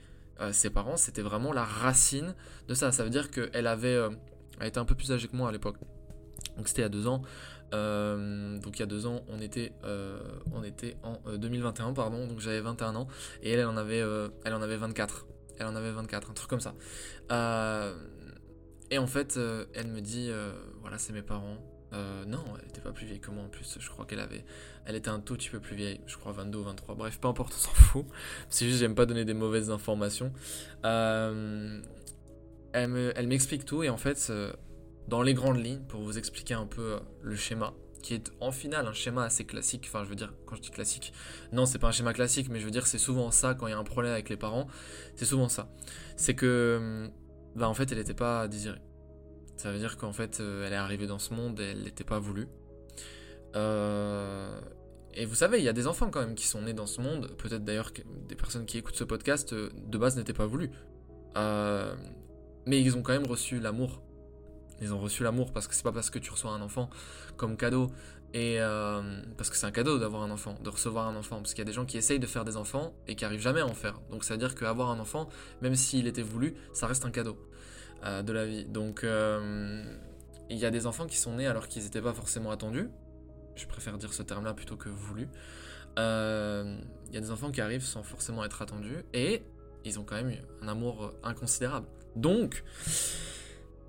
ses 0.52 0.70
parents, 0.70 0.98
c'était 0.98 1.22
vraiment 1.22 1.54
la 1.54 1.64
racine 1.64 2.36
de 2.68 2.74
ça. 2.74 2.92
Ça 2.92 3.06
veut 3.06 3.10
dire 3.10 3.32
qu'elle 3.32 3.66
avait, 3.68 3.98
elle 4.60 4.68
était 4.68 4.80
un 4.80 4.84
peu 4.84 4.96
plus 4.96 5.14
âgée 5.14 5.30
que 5.30 5.38
moi 5.38 5.48
à 5.48 5.52
l'époque. 5.54 5.78
Donc 6.58 6.68
c'était 6.68 6.84
a 6.84 6.90
deux 6.90 7.08
ans. 7.08 7.22
Euh, 7.74 8.60
donc 8.60 8.78
il 8.78 8.82
y 8.82 8.84
a 8.84 8.86
deux 8.86 9.06
ans, 9.08 9.24
on 9.28 9.42
était, 9.42 9.74
euh, 9.84 10.20
en 11.04 11.18
euh, 11.28 11.38
2021, 11.38 11.94
pardon. 11.94 12.28
Donc 12.28 12.40
j'avais 12.40 12.62
21 12.62 12.96
ans 12.96 13.08
et 13.42 13.52
elle, 13.52 13.60
elle 13.60 13.66
en 13.68 13.78
avait, 13.78 14.02
euh, 14.02 14.30
elle 14.46 14.54
en 14.54 14.62
avait 14.62 14.78
24. 14.78 15.26
Elle 15.60 15.68
en 15.68 15.76
avait 15.76 15.92
24, 15.92 16.32
un 16.32 16.34
truc 16.34 16.50
comme 16.50 16.62
ça. 16.62 16.76
Euh, 17.32 17.96
et 18.92 18.98
en 18.98 19.08
fait, 19.08 19.38
euh, 19.38 19.66
elle 19.74 19.88
me 19.88 20.02
dit, 20.02 20.28
euh, 20.30 20.52
voilà, 20.82 20.98
c'est 20.98 21.14
mes 21.14 21.22
parents. 21.22 21.58
Euh, 21.94 22.26
non, 22.26 22.44
elle 22.60 22.70
était 22.70 22.82
pas 22.82 22.92
plus 22.92 23.06
vieille 23.06 23.20
que 23.20 23.30
moi 23.30 23.44
en 23.44 23.50
plus. 23.50 23.78
Je 23.80 23.90
crois 23.90 24.06
qu'elle 24.06 24.20
avait, 24.20 24.46
elle 24.86 24.96
était 24.96 25.10
un 25.10 25.20
tout 25.20 25.36
petit 25.36 25.50
peu 25.50 25.60
plus 25.60 25.76
vieille. 25.76 26.02
Je 26.08 26.18
crois 26.18 26.32
22 26.32 26.58
ou 26.60 26.64
23. 26.64 26.96
Bref, 26.96 27.20
peu 27.20 27.28
importe, 27.28 27.54
on 27.56 27.60
s'en 27.60 27.72
fout. 27.72 28.06
C'est 28.50 28.66
juste, 28.66 28.80
j'aime 28.80 28.96
pas 28.96 29.06
donner 29.06 29.26
des 29.26 29.36
mauvaises 29.36 29.70
informations. 29.70 30.34
Euh, 30.86 31.80
elle 32.74 32.90
me- 32.90 33.14
elle 33.16 33.28
m'explique 33.28 33.66
tout 33.66 33.84
et 33.84 33.90
en 33.90 33.98
fait, 33.98 34.28
euh, 34.32 34.52
dans 35.08 35.22
les 35.22 35.34
grandes 35.34 35.64
lignes, 35.64 35.84
pour 35.88 36.02
vous 36.02 36.18
expliquer 36.18 36.54
un 36.54 36.66
peu 36.66 36.94
euh, 36.94 37.00
le 37.22 37.36
schéma, 37.36 37.74
qui 38.02 38.14
est 38.14 38.32
en 38.40 38.52
finale 38.52 38.88
un 38.88 38.94
schéma 38.94 39.24
assez 39.24 39.46
classique. 39.46 39.86
Enfin, 39.88 40.04
je 40.04 40.10
veux 40.10 40.16
dire, 40.16 40.34
quand 40.46 40.56
je 40.56 40.62
dis 40.62 40.70
classique, 40.70 41.14
non, 41.52 41.66
c'est 41.66 41.80
pas 41.80 41.88
un 41.88 41.92
schéma 41.92 42.14
classique, 42.14 42.50
mais 42.50 42.60
je 42.60 42.66
veux 42.66 42.72
dire, 42.72 42.88
c'est 42.88 42.98
souvent 42.98 43.32
ça 43.32 43.56
quand 43.56 43.68
il 43.68 43.72
y 43.72 43.74
a 43.74 43.78
un 43.78 43.84
problème 43.84 44.14
avec 44.14 44.30
les 44.30 44.38
parents. 44.38 44.68
C'est 45.16 45.26
souvent 45.26 45.50
ça. 45.50 45.70
C'est 46.18 46.36
que, 46.36 47.10
bah, 47.56 47.68
en 47.68 47.74
fait, 47.74 47.92
elle 47.92 47.98
n'était 47.98 48.14
pas 48.14 48.48
désirée. 48.48 48.82
Ça 49.58 49.72
veut 49.72 49.80
dire 49.80 49.98
qu'en 49.98 50.14
fait, 50.14 50.40
euh, 50.40 50.68
elle 50.68 50.74
est 50.74 50.78
arrivée 50.78 51.08
dans 51.08 51.20
ce 51.20 51.34
monde 51.34 51.60
et 51.60 51.72
elle 51.72 51.84
n'était 51.84 52.04
pas 52.04 52.20
voulue. 52.20 52.48
Euh, 53.56 54.60
et 55.14 55.26
vous 55.26 55.36
savez, 55.36 55.60
il 55.60 55.64
y 55.64 55.70
a 55.70 55.74
des 55.74 55.88
enfants 55.88 56.10
quand 56.10 56.20
même 56.20 56.36
qui 56.36 56.48
sont 56.48 56.64
nés 56.64 56.74
dans 56.74 56.86
ce 56.86 57.00
monde. 57.00 57.32
Peut-être 57.38 57.64
d'ailleurs 57.64 57.94
que 57.94 58.02
des 58.28 58.36
personnes 58.36 58.66
qui 58.66 58.78
écoutent 58.78 58.98
ce 58.98 59.06
podcast 59.06 59.54
euh, 59.54 59.70
de 59.88 59.98
base 59.98 60.18
n'étaient 60.18 60.34
pas 60.34 60.48
voulues. 60.48 60.72
mais 62.66 62.82
ils 62.82 62.98
ont 62.98 63.02
quand 63.02 63.14
même 63.14 63.28
reçu 63.28 63.60
l'amour 63.60 64.03
ils 64.84 64.94
ont 64.94 65.00
reçu 65.00 65.24
l'amour 65.24 65.52
parce 65.52 65.68
que 65.68 65.76
c'est 65.76 65.84
pas 65.84 65.92
parce 65.92 66.10
que 66.10 66.20
tu 66.20 66.32
reçois 66.32 66.52
un 66.52 66.62
enfant 66.62 66.90
comme 67.38 67.58
cadeau 67.58 67.90
et 68.34 68.60
euh, 68.60 69.02
parce 69.38 69.52
que 69.52 69.56
c'est 69.56 69.68
un 69.68 69.72
cadeau 69.72 70.00
d'avoir 70.00 70.24
un 70.24 70.32
enfant, 70.32 70.56
de 70.64 70.70
recevoir 70.70 71.08
un 71.08 71.16
enfant, 71.16 71.38
parce 71.38 71.54
qu'il 71.54 71.60
y 71.60 71.62
a 71.62 71.66
des 71.66 71.74
gens 71.74 71.86
qui 71.86 71.98
essayent 71.98 72.20
de 72.20 72.26
faire 72.26 72.44
des 72.44 72.58
enfants 72.58 72.94
et 73.08 73.16
qui 73.16 73.26
arrivent 73.26 73.42
jamais 73.42 73.62
à 73.62 73.66
en 73.68 73.76
faire. 73.76 74.02
Donc 74.10 74.24
ça 74.24 74.34
veut 74.34 74.40
dire 74.40 74.56
qu'avoir 74.56 74.90
un 74.90 75.00
enfant, 75.00 75.30
même 75.62 75.76
s'il 75.76 76.08
était 76.08 76.24
voulu, 76.24 76.56
ça 76.74 76.88
reste 76.88 77.06
un 77.06 77.12
cadeau 77.12 77.38
euh, 78.04 78.24
de 78.24 78.34
la 78.34 78.46
vie. 78.46 78.66
Donc 78.66 79.04
euh, 79.04 79.84
il 80.50 80.58
y 80.58 80.66
a 80.66 80.72
des 80.72 80.88
enfants 80.88 81.06
qui 81.06 81.18
sont 81.18 81.36
nés 81.36 81.46
alors 81.46 81.68
qu'ils 81.68 81.84
n'étaient 81.84 82.02
pas 82.02 82.14
forcément 82.14 82.50
attendus. 82.50 82.90
Je 83.56 83.68
préfère 83.68 84.00
dire 84.00 84.12
ce 84.14 84.24
terme-là 84.24 84.56
plutôt 84.56 84.78
que 84.78 84.90
voulu. 84.90 85.28
Il 85.96 87.14
y 87.14 87.18
a 87.18 87.22
des 87.22 87.30
enfants 87.30 87.52
qui 87.52 87.62
arrivent 87.62 87.86
sans 87.86 88.02
forcément 88.02 88.44
être 88.44 88.64
attendus 88.64 89.06
et 89.14 89.44
ils 89.86 90.00
ont 90.00 90.04
quand 90.04 90.16
même 90.16 90.32
eu 90.32 90.40
un 90.64 90.70
amour 90.70 91.14
inconsidérable. 91.22 91.86
Donc 92.16 92.64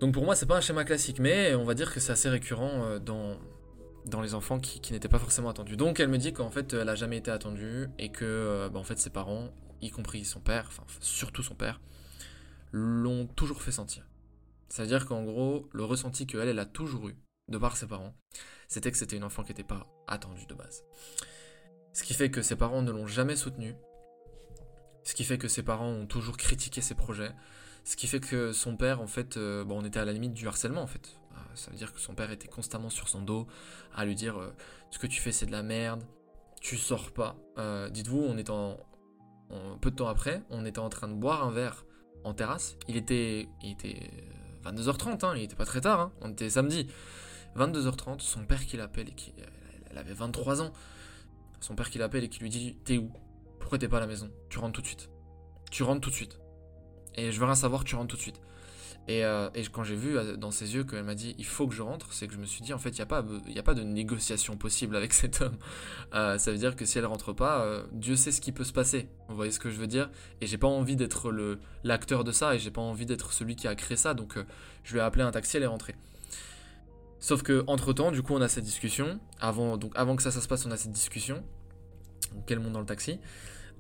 donc 0.01 0.13
pour 0.13 0.25
moi, 0.25 0.35
c'est 0.35 0.47
pas 0.47 0.57
un 0.57 0.61
schéma 0.61 0.85
classique, 0.85 1.19
mais 1.19 1.55
on 1.55 1.65
va 1.65 1.75
dire 1.75 1.93
que 1.93 2.01
c'est 2.01 2.13
assez 2.13 2.29
récurrent 2.29 2.85
euh, 2.85 2.99
dans, 2.99 3.39
dans 4.07 4.21
les 4.21 4.35
enfants 4.35 4.61
qui, 4.61 4.93
n'étaient 4.93 5.09
pas 5.09 5.19
forcément 5.19 5.49
attendus. 5.49 5.77
Donc 5.77 6.01
elle 6.01 6.09
me 6.09 6.19
dit 6.19 6.33
qu'en 6.33 6.51
fait, 6.51 6.73
elle 6.75 6.89
a 6.89 6.95
jamais 6.95 7.19
été 7.19 7.31
attendue 7.31 7.89
et 7.99 8.11
que 8.11 8.25
euh, 8.25 8.69
bah, 8.69 8.79
en 8.79 8.85
fait, 8.85 8.99
ses 8.99 9.11
parents, 9.11 9.51
y 9.81 9.91
compris 9.91 10.25
son 10.25 10.41
père, 10.41 10.67
enfin 10.69 10.85
surtout 11.01 11.43
son 11.43 11.55
père, 11.55 11.81
l'ont 12.73 13.27
toujours 13.27 13.63
fait 13.63 13.73
sentir. 13.73 14.07
C'est-à-dire 14.69 15.07
qu'en 15.07 15.23
gros, 15.23 15.69
le 15.73 15.85
ressenti 15.85 16.27
qu'elle, 16.27 16.49
elle 16.49 16.59
a 16.59 16.67
toujours 16.67 17.09
eu, 17.09 17.17
de 17.49 17.59
par 17.59 17.77
ses 17.77 17.87
parents, 17.87 18.15
c'était 18.69 18.91
que 18.91 18.97
c'était 18.97 19.17
une 19.17 19.25
enfant 19.25 19.43
qui 19.43 19.51
n'était 19.51 19.63
pas 19.63 19.87
attendue 20.09 20.47
de 20.47 20.55
base. 20.55 20.85
Ce 21.93 22.03
qui 22.03 22.15
fait 22.15 22.31
que 22.31 22.43
ses 22.43 22.57
parents 22.57 22.83
ne 22.83 22.91
l'ont 22.91 23.07
jamais 23.07 23.37
soutenue. 23.37 23.77
Ce 25.05 25.15
qui 25.15 25.23
fait 25.23 25.39
que 25.39 25.49
ses 25.49 25.63
parents 25.63 25.91
ont 25.91 26.07
toujours 26.07 26.37
critiqué 26.37 26.81
ses 26.81 26.95
projets. 26.95 27.31
Ce 27.85 27.97
qui 27.97 28.07
fait 28.07 28.21
que 28.21 28.53
son 28.53 28.77
père, 28.77 29.03
en 29.03 29.07
fait, 29.07 29.37
euh, 29.37 29.63
bon, 29.63 29.83
on 29.83 29.85
était 29.85 30.01
à 30.01 30.07
la 30.07 30.13
limite 30.13 30.33
du 30.33 30.49
harcèlement, 30.49 30.81
en 30.81 30.87
fait. 30.87 31.19
Euh, 31.33 31.37
ça 31.55 31.71
veut 31.71 31.77
dire 31.77 31.93
que 31.93 32.01
son 32.01 32.15
père 32.15 32.31
était 32.31 32.49
constamment 32.49 32.89
sur 32.89 33.09
son 33.09 33.21
dos, 33.21 33.47
à 33.95 34.07
lui 34.07 34.15
dire 34.15 34.39
euh, 34.39 34.55
ce 34.91 34.99
que 34.99 35.07
tu 35.07 35.21
fais, 35.21 35.33
c'est 35.33 35.45
de 35.45 35.53
la 35.53 35.63
merde, 35.63 36.03
tu 36.63 36.79
sors 36.79 37.13
pas. 37.13 37.37
Dites-vous, 37.91 38.21
on 38.21 38.39
est 38.39 38.49
en, 38.49 38.79
peu 39.83 39.91
de 39.91 39.97
temps 39.97 40.09
après, 40.09 40.43
on 40.49 40.65
était 40.65 40.79
en 40.79 40.89
train 40.89 41.09
de 41.09 41.15
boire 41.15 41.45
un 41.45 41.51
verre 41.51 41.85
en 42.25 42.33
terrasse. 42.33 42.77
Il 42.89 42.97
était, 42.97 43.49
il 43.63 43.73
était 43.73 44.11
22h30, 44.65 45.27
hein, 45.27 45.35
il 45.37 45.43
était 45.43 45.57
pas 45.57 45.67
très 45.67 45.83
tard, 45.83 46.01
hein, 46.01 46.13
on 46.23 46.31
était 46.31 46.49
samedi. 46.49 46.89
22h30, 47.55 48.21
son 48.21 48.47
père 48.47 48.65
qui 48.65 48.79
l'appelle 48.79 49.11
et 49.11 49.15
qui, 49.15 49.35
elle 49.91 49.99
avait 49.99 50.15
23 50.15 50.63
ans. 50.63 50.73
Son 51.61 51.75
père 51.75 51.91
qui 51.91 51.99
l'appelle 51.99 52.25
et 52.25 52.29
qui 52.29 52.41
lui 52.41 52.49
dit 52.49 52.77
T'es 52.85 52.97
où? 52.97 53.13
Pourquoi 53.61 53.79
t'es 53.79 53.89
pas 53.89 53.99
à 53.99 54.01
la 54.01 54.07
maison? 54.07 54.31
Tu 54.49 54.59
rentres 54.59 54.73
tout 54.73 54.83
de 54.83 54.87
suite. 54.87 55.11
Tu 55.71 55.83
rentres 55.83 56.01
tout 56.01 56.11
de 56.11 56.15
suite. 56.15 56.39
Et 57.17 57.33
je 57.33 57.39
veux 57.39 57.47
rien 57.47 57.55
savoir, 57.55 57.85
tu 57.85 57.95
rentres 57.95 58.09
tout 58.09 58.17
de 58.17 58.23
suite. 58.23 58.41
Et, 59.07 59.25
euh, 59.25 59.51
quand 59.71 59.85
j'ai 59.85 59.97
vu 59.97 60.17
euh, 60.17 60.37
dans 60.37 60.51
ses 60.51 60.75
yeux 60.75 60.85
qu'elle 60.85 61.05
m'a 61.05 61.15
dit 61.15 61.35
il 61.39 61.45
faut 61.45 61.67
que 61.67 61.75
je 61.75 61.83
rentre, 61.83 62.13
c'est 62.13 62.27
que 62.27 62.33
je 62.33 62.39
me 62.39 62.47
suis 62.47 62.63
dit 62.63 62.73
en 62.73 62.79
fait 62.79 62.89
il 62.89 62.95
n'y 62.95 63.01
a, 63.03 63.07
pas, 63.07 63.19
a 63.23 63.63
pas 63.63 63.75
de 63.75 63.83
négociation 63.83 64.57
possible 64.57 64.97
avec 64.97 65.13
cet 65.21 65.43
homme. 65.43 65.59
Euh, 66.15 66.39
ça 66.39 66.51
veut 66.51 66.59
dire 66.59 66.75
que 66.75 66.87
si 66.87 66.99
elle 66.99 67.07
rentre 67.07 67.33
pas, 67.35 67.85
Dieu 67.93 68.17
sait 68.17 68.33
ce 68.33 68.41
qui 68.41 68.53
peut 68.53 68.65
se 68.65 68.73
passer. 68.73 69.09
Vous 69.29 69.37
voyez 69.37 69.53
ce 69.53 69.59
que 69.59 69.71
je 69.71 69.77
veux 69.77 69.87
dire? 69.87 70.11
Et 70.41 70.47
j'ai 70.47 70.59
pas 70.59 70.69
envie 70.69 70.97
d'être 70.97 71.33
l'acteur 71.83 72.25
de 72.25 72.33
ça 72.33 72.55
et 72.55 72.59
j'ai 72.59 72.71
pas 72.71 72.81
envie 72.81 73.07
d'être 73.07 73.33
celui 73.33 73.57
qui 73.57 73.69
a 73.69 73.75
créé 73.75 73.97
ça. 73.97 74.15
Donc 74.15 74.39
je 74.85 74.93
lui 74.93 75.01
ai 75.01 75.03
appelé 75.03 75.23
un 75.23 75.31
taxi, 75.31 75.59
elle 75.59 75.65
est 75.65 75.67
rentrée. 75.67 75.95
Sauf 77.21 77.43
que 77.43 77.65
entre 77.67 77.93
temps, 77.93 78.11
du 78.11 78.23
coup, 78.23 78.35
on 78.35 78.43
a 78.43 78.49
cette 78.49 78.65
discussion. 78.65 79.19
Avant, 79.41 79.77
donc 79.77 79.93
avant 79.95 80.17
que 80.17 80.23
ça, 80.23 80.31
ça 80.31 80.41
se 80.41 80.49
passe, 80.49 80.67
on 80.67 80.71
a 80.71 80.77
cette 80.77 80.93
discussion. 80.93 81.43
Donc 82.35 82.51
elle 82.51 82.61
monte 82.61 82.73
dans 82.73 82.81
le 82.81 82.87
taxi? 82.87 83.19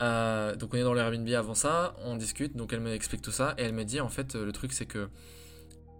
Euh, 0.03 0.57
donc 0.57 0.75
on 0.75 0.77
est 0.77 0.83
dans 0.83 0.95
l'Airbnb 0.95 1.29
avant 1.31 1.55
ça, 1.55 1.95
on 2.05 2.17
discute, 2.17 2.57
donc 2.57 2.73
elle 2.73 2.81
m'explique 2.81 3.23
tout 3.23 3.31
ça, 3.31 3.55
et 3.59 3.63
elle 3.63 3.73
me 3.73 3.85
dit 3.85 4.01
en 4.01 4.09
fait 4.09 4.35
le 4.35 4.51
truc 4.51 4.73
c'est 4.73 4.87
que 4.87 5.09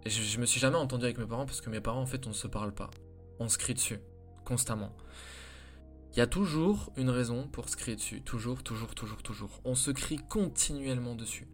je, 0.05 0.21
je, 0.21 0.41
me 0.41 0.47
suis 0.47 0.59
jamais 0.59 0.77
entendu 0.77 1.05
avec 1.05 1.17
mes 1.19 1.27
parents 1.27 1.47
parce 1.47 1.61
que 1.61 1.71
mes 1.71 1.81
parents 1.81 2.01
en 2.01 2.07
fait 2.07 2.27
on 2.27 2.31
ne 2.31 2.35
se 2.35 2.49
parle 2.49 2.75
pas, 2.75 2.91
on 3.39 3.49
se 3.49 3.57
crie 3.57 3.75
dessus, 3.75 4.01
constamment. 4.45 4.97
Il 6.15 6.19
y 6.19 6.23
a 6.23 6.29
toujours 6.29 6.93
une 6.97 7.11
raison 7.11 7.49
pour 7.49 7.69
se 7.69 7.77
crier 7.77 7.97
dessus, 7.97 8.23
toujours, 8.23 8.63
toujours, 8.63 8.95
toujours, 8.95 9.21
toujours. 9.21 9.61
On 9.65 9.75
se 9.75 9.91
crie 9.91 10.19
continuellement 10.29 11.17
dessus. 11.17 11.49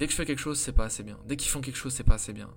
Dès 0.00 0.06
que 0.06 0.12
je 0.12 0.16
fais 0.16 0.26
quelque 0.26 0.40
chose, 0.40 0.58
c'est 0.58 0.72
pas 0.72 0.86
assez 0.86 1.04
bien. 1.04 1.20
Dès 1.26 1.36
qu'ils 1.36 1.50
font 1.50 1.60
quelque 1.60 1.76
chose, 1.76 1.92
c'est 1.92 2.02
pas 2.02 2.14
assez 2.14 2.32
bien. 2.32 2.50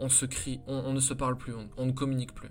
On 0.00 0.08
se 0.08 0.26
crie, 0.26 0.60
on, 0.66 0.92
ne 0.92 0.98
se 0.98 1.14
parle 1.14 1.36
plus, 1.36 1.54
on, 1.54 1.70
on, 1.76 1.86
ne 1.86 1.92
communique 1.92 2.34
plus. 2.34 2.48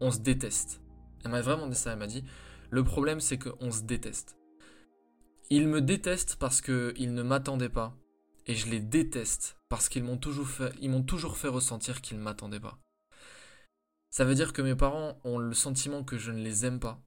On 0.00 0.12
se 0.12 0.20
déteste. 0.20 0.80
Elle 1.24 1.32
m'a 1.32 1.40
vraiment 1.40 1.66
dit 1.66 1.74
ça, 1.74 1.92
elle 1.92 1.98
m'a 1.98 2.06
dit, 2.06 2.22
le 2.70 2.84
problème 2.84 3.18
c'est 3.18 3.38
qu'on 3.38 3.72
se 3.72 3.82
déteste. 3.82 4.36
Ils 5.54 5.68
me 5.68 5.82
détestent 5.82 6.36
parce 6.36 6.62
qu'ils 6.62 7.12
ne 7.12 7.22
m'attendaient 7.22 7.68
pas. 7.68 7.94
Et 8.46 8.54
je 8.54 8.70
les 8.70 8.80
déteste 8.80 9.58
parce 9.68 9.90
qu'ils 9.90 10.02
m'ont 10.02 10.16
toujours 10.16 10.48
fait, 10.48 10.72
toujours 11.06 11.36
fait 11.36 11.48
ressentir 11.48 12.00
qu'ils 12.00 12.16
ne 12.16 12.22
m'attendaient 12.22 12.58
pas. 12.58 12.78
Ça 14.08 14.24
veut 14.24 14.34
dire 14.34 14.54
que 14.54 14.62
mes 14.62 14.74
parents 14.74 15.20
ont 15.24 15.36
le 15.36 15.52
sentiment 15.52 16.04
que 16.04 16.16
je 16.16 16.30
ne 16.30 16.42
les 16.42 16.64
aime 16.64 16.80
pas. 16.80 17.04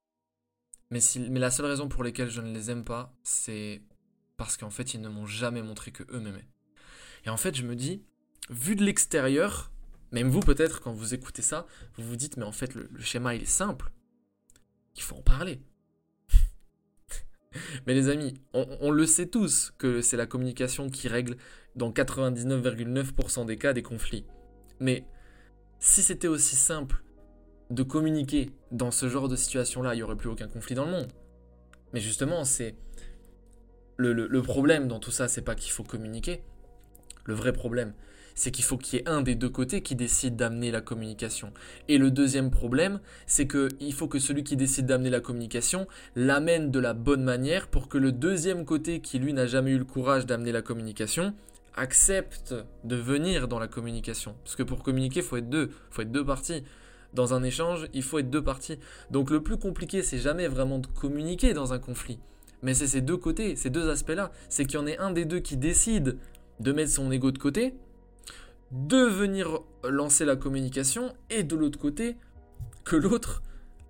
Mais, 0.91 0.99
mais 1.27 1.39
la 1.39 1.49
seule 1.49 1.65
raison 1.65 1.89
pour 1.89 2.03
laquelle 2.03 2.29
je 2.29 2.41
ne 2.41 2.53
les 2.53 2.69
aime 2.69 2.83
pas, 2.83 3.17
c'est 3.23 3.81
parce 4.37 4.57
qu'en 4.57 4.69
fait, 4.69 4.93
ils 4.93 5.01
ne 5.01 5.09
m'ont 5.09 5.25
jamais 5.25 5.63
montré 5.63 5.91
que 5.91 6.03
eux 6.11 6.19
m'aimaient. 6.19 6.47
Et 7.25 7.31
en 7.31 7.37
fait, 7.37 7.55
je 7.55 7.63
me 7.63 7.75
dis, 7.75 8.03
vu 8.51 8.75
de 8.75 8.83
l'extérieur, 8.83 9.71
même 10.11 10.29
vous 10.29 10.41
peut-être 10.41 10.81
quand 10.81 10.93
vous 10.93 11.15
écoutez 11.15 11.41
ça, 11.41 11.65
vous 11.97 12.07
vous 12.07 12.15
dites, 12.15 12.37
mais 12.37 12.45
en 12.45 12.51
fait, 12.51 12.75
le 12.75 12.91
schéma, 12.99 13.33
il 13.33 13.41
est 13.41 13.45
simple. 13.45 13.91
Il 14.95 15.01
faut 15.01 15.15
en 15.15 15.23
parler. 15.23 15.63
Mais 17.87 17.93
les 17.93 18.09
amis, 18.09 18.33
on, 18.53 18.91
le 18.91 19.05
sait 19.05 19.27
tous 19.27 19.71
que 19.77 20.01
c'est 20.01 20.17
la 20.17 20.25
communication 20.25 20.89
qui 20.89 21.07
règle 21.07 21.37
dans 21.75 21.91
99,9% 21.91 23.45
des 23.45 23.57
cas 23.57 23.73
des 23.73 23.81
conflits. 23.81 24.25
Mais 24.79 25.05
si 25.79 26.01
c'était 26.01 26.27
aussi 26.27 26.55
simple 26.55 27.03
de 27.69 27.83
communiquer 27.83 28.51
dans 28.71 28.91
ce 28.91 29.09
genre 29.09 29.27
de 29.27 29.35
situation-là, 29.35 29.93
il 29.93 29.97
n'y 29.97 30.03
aurait 30.03 30.15
plus 30.15 30.29
aucun 30.29 30.47
conflit 30.47 30.75
dans 30.75 30.85
le 30.85 30.91
monde. 30.91 31.07
Mais 31.93 31.99
justement, 31.99 32.43
c'est 32.43 32.75
le 33.97 34.41
problème 34.41 34.87
dans 34.87 34.99
tout 34.99 35.11
ça, 35.11 35.27
c'est 35.27 35.41
pas 35.41 35.55
qu'il 35.55 35.71
faut 35.71 35.83
communiquer. 35.83 36.43
Le 37.25 37.33
vrai 37.33 37.53
problème, 37.53 37.93
c'est 38.35 38.51
qu'il 38.51 38.65
faut 38.65 38.77
qu'il 38.77 38.99
y 38.99 39.01
ait 39.01 39.09
un 39.09 39.21
des 39.21 39.33
deux 39.35 39.49
côtés 39.49 39.81
qui 39.81 39.95
décide 39.95 40.35
d'amener 40.35 40.69
la 40.69 40.81
communication. 40.81 41.51
Et 41.87 41.97
le 41.97 42.11
deuxième 42.11 42.51
problème, 42.51 42.99
c'est 43.25 43.47
qu'il 43.47 43.93
faut 43.93 44.07
que 44.07 44.19
celui 44.19 44.43
qui 44.43 44.57
décide 44.57 44.85
d'amener 44.85 45.09
la 45.09 45.21
communication 45.21 45.87
l'amène 46.15 46.69
de 46.69 46.79
la 46.79 46.93
bonne 46.93 47.23
manière 47.23 47.67
pour 47.67 47.87
que 47.87 47.97
le 47.97 48.11
deuxième 48.11 48.65
côté, 48.65 48.99
qui 48.99 49.17
lui 49.19 49.33
n'a 49.33 49.47
jamais 49.47 49.71
eu 49.71 49.77
le 49.77 49.85
courage 49.85 50.25
d'amener 50.25 50.51
la 50.51 50.61
communication, 50.61 51.33
accepte 51.75 52.53
de 52.83 52.95
venir 52.95 53.47
dans 53.47 53.59
la 53.59 53.67
communication. 53.67 54.35
Parce 54.43 54.55
que 54.55 54.63
pour 54.63 54.83
communiquer, 54.83 55.21
il 55.21 55.25
faut 55.25 55.37
être 55.37 55.49
deux, 55.49 55.71
il 55.71 55.93
faut 55.93 56.01
être 56.01 56.11
deux 56.11 56.25
parties. 56.25 56.63
Dans 57.13 57.33
un 57.33 57.43
échange, 57.43 57.87
il 57.93 58.03
faut 58.03 58.19
être 58.19 58.29
deux 58.29 58.43
parties. 58.43 58.77
Donc 59.09 59.29
le 59.29 59.41
plus 59.41 59.57
compliqué, 59.57 60.03
c'est 60.03 60.19
jamais 60.19 60.47
vraiment 60.47 60.79
de 60.79 60.87
communiquer 60.87 61.53
dans 61.53 61.71
un 61.71 61.79
conflit. 61.79 62.19
Mais 62.61 62.73
c'est 62.73 62.87
ces 62.87 63.01
deux 63.01 63.17
côtés, 63.17 63.55
ces 63.55 63.69
deux 63.69 63.89
aspects-là. 63.89 64.31
C'est 64.49 64.65
qu'il 64.65 64.79
y 64.79 64.81
en 64.81 64.87
ait 64.87 64.97
un 64.97 65.11
des 65.11 65.23
deux 65.23 65.39
qui 65.39 65.55
décide 65.55 66.17
de 66.59 66.71
mettre 66.71 66.91
son 66.91 67.11
ego 67.11 67.31
de 67.31 67.37
côté 67.37 67.73
de 68.75 68.97
venir 68.97 69.59
lancer 69.83 70.25
la 70.25 70.35
communication 70.35 71.13
et 71.29 71.43
de 71.43 71.55
l'autre 71.55 71.79
côté 71.79 72.17
que 72.83 72.95
l'autre 72.95 73.41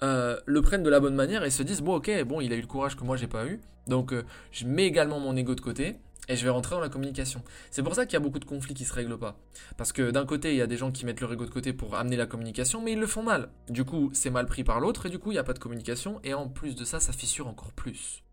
euh, 0.04 0.38
le 0.46 0.62
prenne 0.62 0.84
de 0.84 0.90
la 0.90 1.00
bonne 1.00 1.16
manière 1.16 1.44
et 1.44 1.50
se 1.50 1.64
dise 1.64 1.82
bon 1.82 1.96
ok 1.96 2.24
bon 2.24 2.40
il 2.40 2.54
a 2.54 2.56
eu 2.56 2.62
le 2.62 2.68
courage 2.68 2.96
que 2.96 3.04
moi 3.04 3.18
j'ai 3.18 3.28
pas 3.28 3.48
eu 3.48 3.60
donc 3.88 4.14
euh, 4.14 4.24
je 4.52 4.66
mets 4.66 4.86
également 4.86 5.20
mon 5.20 5.36
ego 5.36 5.56
de 5.56 5.62
côté 5.62 5.98
et 6.28 6.36
je 6.36 6.44
vais 6.44 6.50
rentrer 6.50 6.76
dans 6.76 6.82
la 6.82 6.90
communication. 6.90 7.44
C'est 7.70 7.84
pour 7.84 7.94
ça 7.94 8.06
qu'il 8.06 8.14
y 8.14 8.18
a 8.18 8.20
beaucoup 8.20 8.40
de 8.40 8.46
conflits 8.46 8.74
qui 8.74 8.84
se 8.84 8.94
règlent 8.94 9.18
pas. 9.18 9.38
Parce 9.78 9.92
que 9.92 10.10
d'un 10.10 10.26
côté, 10.26 10.52
il 10.52 10.58
y 10.58 10.62
a 10.62 10.66
des 10.68 10.78
gens 10.78 10.92
qui 10.92 11.06
mettent 11.06 11.22
leur 11.22 11.32
ego 11.32 11.46
de 11.46 11.52
côté 11.52 11.72
pour 11.72 11.96
amener 11.96 12.16
la 12.16 12.26
communication, 12.26 12.82
mais 12.82 12.94
ils 12.94 13.00
le 13.00 13.06
font 13.06 13.22
mal. 13.22 13.50
Du 13.70 13.86
coup, 13.86 14.10
c'est 14.14 14.32
mal 14.32 14.48
pris 14.48 14.64
par 14.64 14.80
l'autre, 14.80 15.06
et 15.06 15.10
du 15.10 15.20
coup, 15.20 15.32
il 15.32 15.36
n'y 15.36 15.40
a 15.40 15.44
pas 15.44 15.54
de 15.54 15.60
communication, 15.60 16.20
et 16.24 16.34
en 16.34 16.48
plus 16.48 16.76
de 16.76 16.84
ça, 16.84 17.00
ça 17.00 17.14
fissure 17.14 17.48
encore 17.48 17.72
plus. 17.74 18.24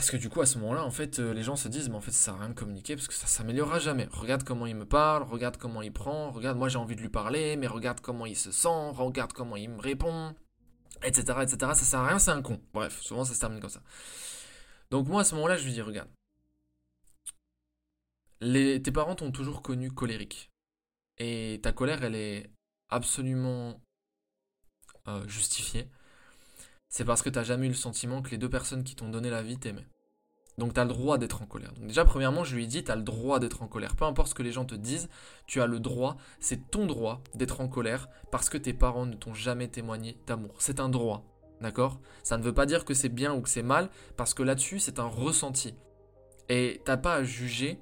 Parce 0.00 0.10
que 0.10 0.16
du 0.16 0.30
coup, 0.30 0.40
à 0.40 0.46
ce 0.46 0.58
moment-là, 0.60 0.82
en 0.82 0.90
fait, 0.90 1.18
euh, 1.18 1.34
les 1.34 1.42
gens 1.42 1.56
se 1.56 1.68
disent, 1.68 1.90
mais 1.90 1.94
en 1.96 2.00
fait, 2.00 2.10
ça 2.10 2.24
sert 2.24 2.34
à 2.36 2.38
rien 2.38 2.48
de 2.48 2.54
communiquer 2.54 2.96
parce 2.96 3.06
que 3.06 3.12
ça 3.12 3.26
s'améliorera 3.26 3.80
jamais. 3.80 4.08
Regarde 4.10 4.44
comment 4.44 4.64
il 4.64 4.74
me 4.74 4.86
parle, 4.86 5.24
regarde 5.24 5.58
comment 5.58 5.82
il 5.82 5.92
prend, 5.92 6.30
regarde, 6.30 6.56
moi 6.56 6.70
j'ai 6.70 6.78
envie 6.78 6.96
de 6.96 7.02
lui 7.02 7.10
parler, 7.10 7.58
mais 7.58 7.66
regarde 7.66 8.00
comment 8.00 8.24
il 8.24 8.34
se 8.34 8.50
sent, 8.50 8.92
regarde 8.94 9.34
comment 9.34 9.56
il 9.56 9.68
me 9.68 9.78
répond, 9.78 10.34
etc., 11.02 11.40
etc. 11.42 11.56
Ça 11.58 11.74
sert 11.74 12.00
à 12.00 12.06
rien, 12.06 12.18
c'est 12.18 12.30
un 12.30 12.40
con. 12.40 12.62
Bref, 12.72 12.98
souvent 13.02 13.26
ça 13.26 13.34
se 13.34 13.40
termine 13.40 13.60
comme 13.60 13.68
ça. 13.68 13.82
Donc 14.90 15.06
moi, 15.06 15.20
à 15.20 15.24
ce 15.24 15.34
moment-là, 15.34 15.58
je 15.58 15.66
lui 15.66 15.74
dis, 15.74 15.82
regarde, 15.82 16.08
tes 18.40 18.92
parents 18.92 19.16
t'ont 19.16 19.32
toujours 19.32 19.60
connu 19.60 19.90
colérique. 19.92 20.50
Et 21.18 21.60
ta 21.62 21.72
colère, 21.72 22.02
elle 22.04 22.14
est 22.14 22.50
absolument 22.88 23.82
euh, 25.08 25.28
justifié, 25.28 25.90
c'est 26.90 27.04
parce 27.04 27.22
que 27.22 27.30
t'as 27.30 27.44
jamais 27.44 27.66
eu 27.66 27.70
le 27.70 27.74
sentiment 27.74 28.20
que 28.20 28.30
les 28.30 28.38
deux 28.38 28.50
personnes 28.50 28.84
qui 28.84 28.94
t'ont 28.94 29.08
donné 29.08 29.30
la 29.30 29.42
vie 29.42 29.58
t'aimaient. 29.58 29.86
Donc 30.58 30.74
tu 30.74 30.80
as 30.80 30.84
le 30.84 30.90
droit 30.90 31.16
d'être 31.16 31.40
en 31.40 31.46
colère. 31.46 31.72
Donc 31.72 31.86
déjà, 31.86 32.04
premièrement, 32.04 32.44
je 32.44 32.54
lui 32.54 32.64
ai 32.64 32.66
dit, 32.66 32.84
tu 32.84 32.90
as 32.90 32.96
le 32.96 33.02
droit 33.02 33.38
d'être 33.38 33.62
en 33.62 33.68
colère. 33.68 33.96
Peu 33.96 34.04
importe 34.04 34.28
ce 34.28 34.34
que 34.34 34.42
les 34.42 34.52
gens 34.52 34.66
te 34.66 34.74
disent, 34.74 35.08
tu 35.46 35.62
as 35.62 35.66
le 35.66 35.80
droit, 35.80 36.18
c'est 36.40 36.70
ton 36.70 36.84
droit 36.84 37.22
d'être 37.34 37.60
en 37.60 37.68
colère 37.68 38.08
parce 38.30 38.50
que 38.50 38.58
tes 38.58 38.74
parents 38.74 39.06
ne 39.06 39.14
t'ont 39.14 39.32
jamais 39.32 39.68
témoigné 39.68 40.18
d'amour. 40.26 40.56
C'est 40.58 40.80
un 40.80 40.88
droit, 40.88 41.24
d'accord? 41.60 42.00
Ça 42.22 42.36
ne 42.36 42.42
veut 42.42 42.52
pas 42.52 42.66
dire 42.66 42.84
que 42.84 42.92
c'est 42.92 43.08
bien 43.08 43.32
ou 43.32 43.40
que 43.40 43.48
c'est 43.48 43.62
mal, 43.62 43.88
parce 44.16 44.34
que 44.34 44.42
là-dessus, 44.42 44.80
c'est 44.80 44.98
un 44.98 45.06
ressenti. 45.06 45.74
Et 46.48 46.82
t'as 46.84 46.96
pas 46.96 47.14
à 47.14 47.22
juger 47.22 47.80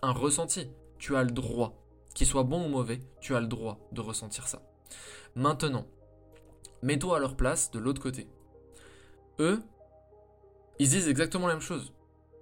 un 0.00 0.12
ressenti. 0.12 0.70
Tu 0.98 1.16
as 1.16 1.24
le 1.24 1.32
droit. 1.32 1.74
Qu'il 2.14 2.28
soit 2.28 2.44
bon 2.44 2.64
ou 2.64 2.68
mauvais, 2.68 3.00
tu 3.20 3.34
as 3.34 3.40
le 3.40 3.48
droit 3.48 3.80
de 3.90 4.00
ressentir 4.00 4.46
ça. 4.46 4.62
Maintenant, 5.34 5.84
mets-toi 6.82 7.16
à 7.16 7.20
leur 7.20 7.36
place 7.36 7.72
de 7.72 7.80
l'autre 7.80 8.00
côté. 8.00 8.28
Eux, 9.38 9.62
ils 10.78 10.88
disent 10.88 11.08
exactement 11.08 11.46
la 11.46 11.54
même 11.54 11.62
chose. 11.62 11.92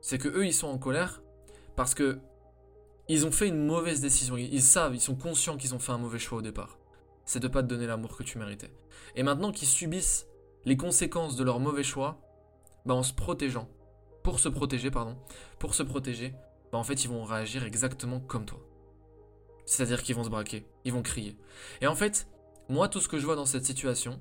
C'est 0.00 0.18
que 0.18 0.28
eux, 0.28 0.46
ils 0.46 0.54
sont 0.54 0.68
en 0.68 0.78
colère 0.78 1.22
parce 1.76 1.94
que 1.94 2.18
ils 3.08 3.26
ont 3.26 3.32
fait 3.32 3.48
une 3.48 3.66
mauvaise 3.66 4.00
décision. 4.00 4.36
Ils 4.36 4.62
savent, 4.62 4.94
ils 4.94 5.00
sont 5.00 5.16
conscients 5.16 5.56
qu'ils 5.56 5.74
ont 5.74 5.78
fait 5.78 5.92
un 5.92 5.98
mauvais 5.98 6.18
choix 6.18 6.38
au 6.38 6.42
départ. 6.42 6.78
C'est 7.24 7.40
de 7.40 7.48
pas 7.48 7.62
te 7.62 7.68
donner 7.68 7.86
l'amour 7.86 8.16
que 8.16 8.22
tu 8.22 8.38
méritais. 8.38 8.72
Et 9.16 9.22
maintenant 9.22 9.52
qu'ils 9.52 9.68
subissent 9.68 10.26
les 10.64 10.76
conséquences 10.76 11.36
de 11.36 11.44
leur 11.44 11.60
mauvais 11.60 11.82
choix, 11.82 12.20
bah 12.86 12.94
en 12.94 13.02
se 13.02 13.12
protégeant, 13.12 13.68
pour 14.22 14.40
se 14.40 14.48
protéger, 14.48 14.90
pardon, 14.90 15.16
pour 15.58 15.74
se 15.74 15.82
protéger, 15.82 16.34
bah 16.70 16.78
en 16.78 16.84
fait 16.84 17.04
ils 17.04 17.08
vont 17.08 17.24
réagir 17.24 17.64
exactement 17.64 18.20
comme 18.20 18.46
toi. 18.46 18.60
C'est-à-dire 19.66 20.02
qu'ils 20.02 20.16
vont 20.16 20.24
se 20.24 20.30
braquer, 20.30 20.66
ils 20.84 20.92
vont 20.92 21.02
crier. 21.02 21.36
Et 21.80 21.86
en 21.86 21.94
fait, 21.94 22.26
moi 22.68 22.88
tout 22.88 23.00
ce 23.00 23.08
que 23.08 23.18
je 23.18 23.26
vois 23.26 23.36
dans 23.36 23.46
cette 23.46 23.64
situation, 23.64 24.20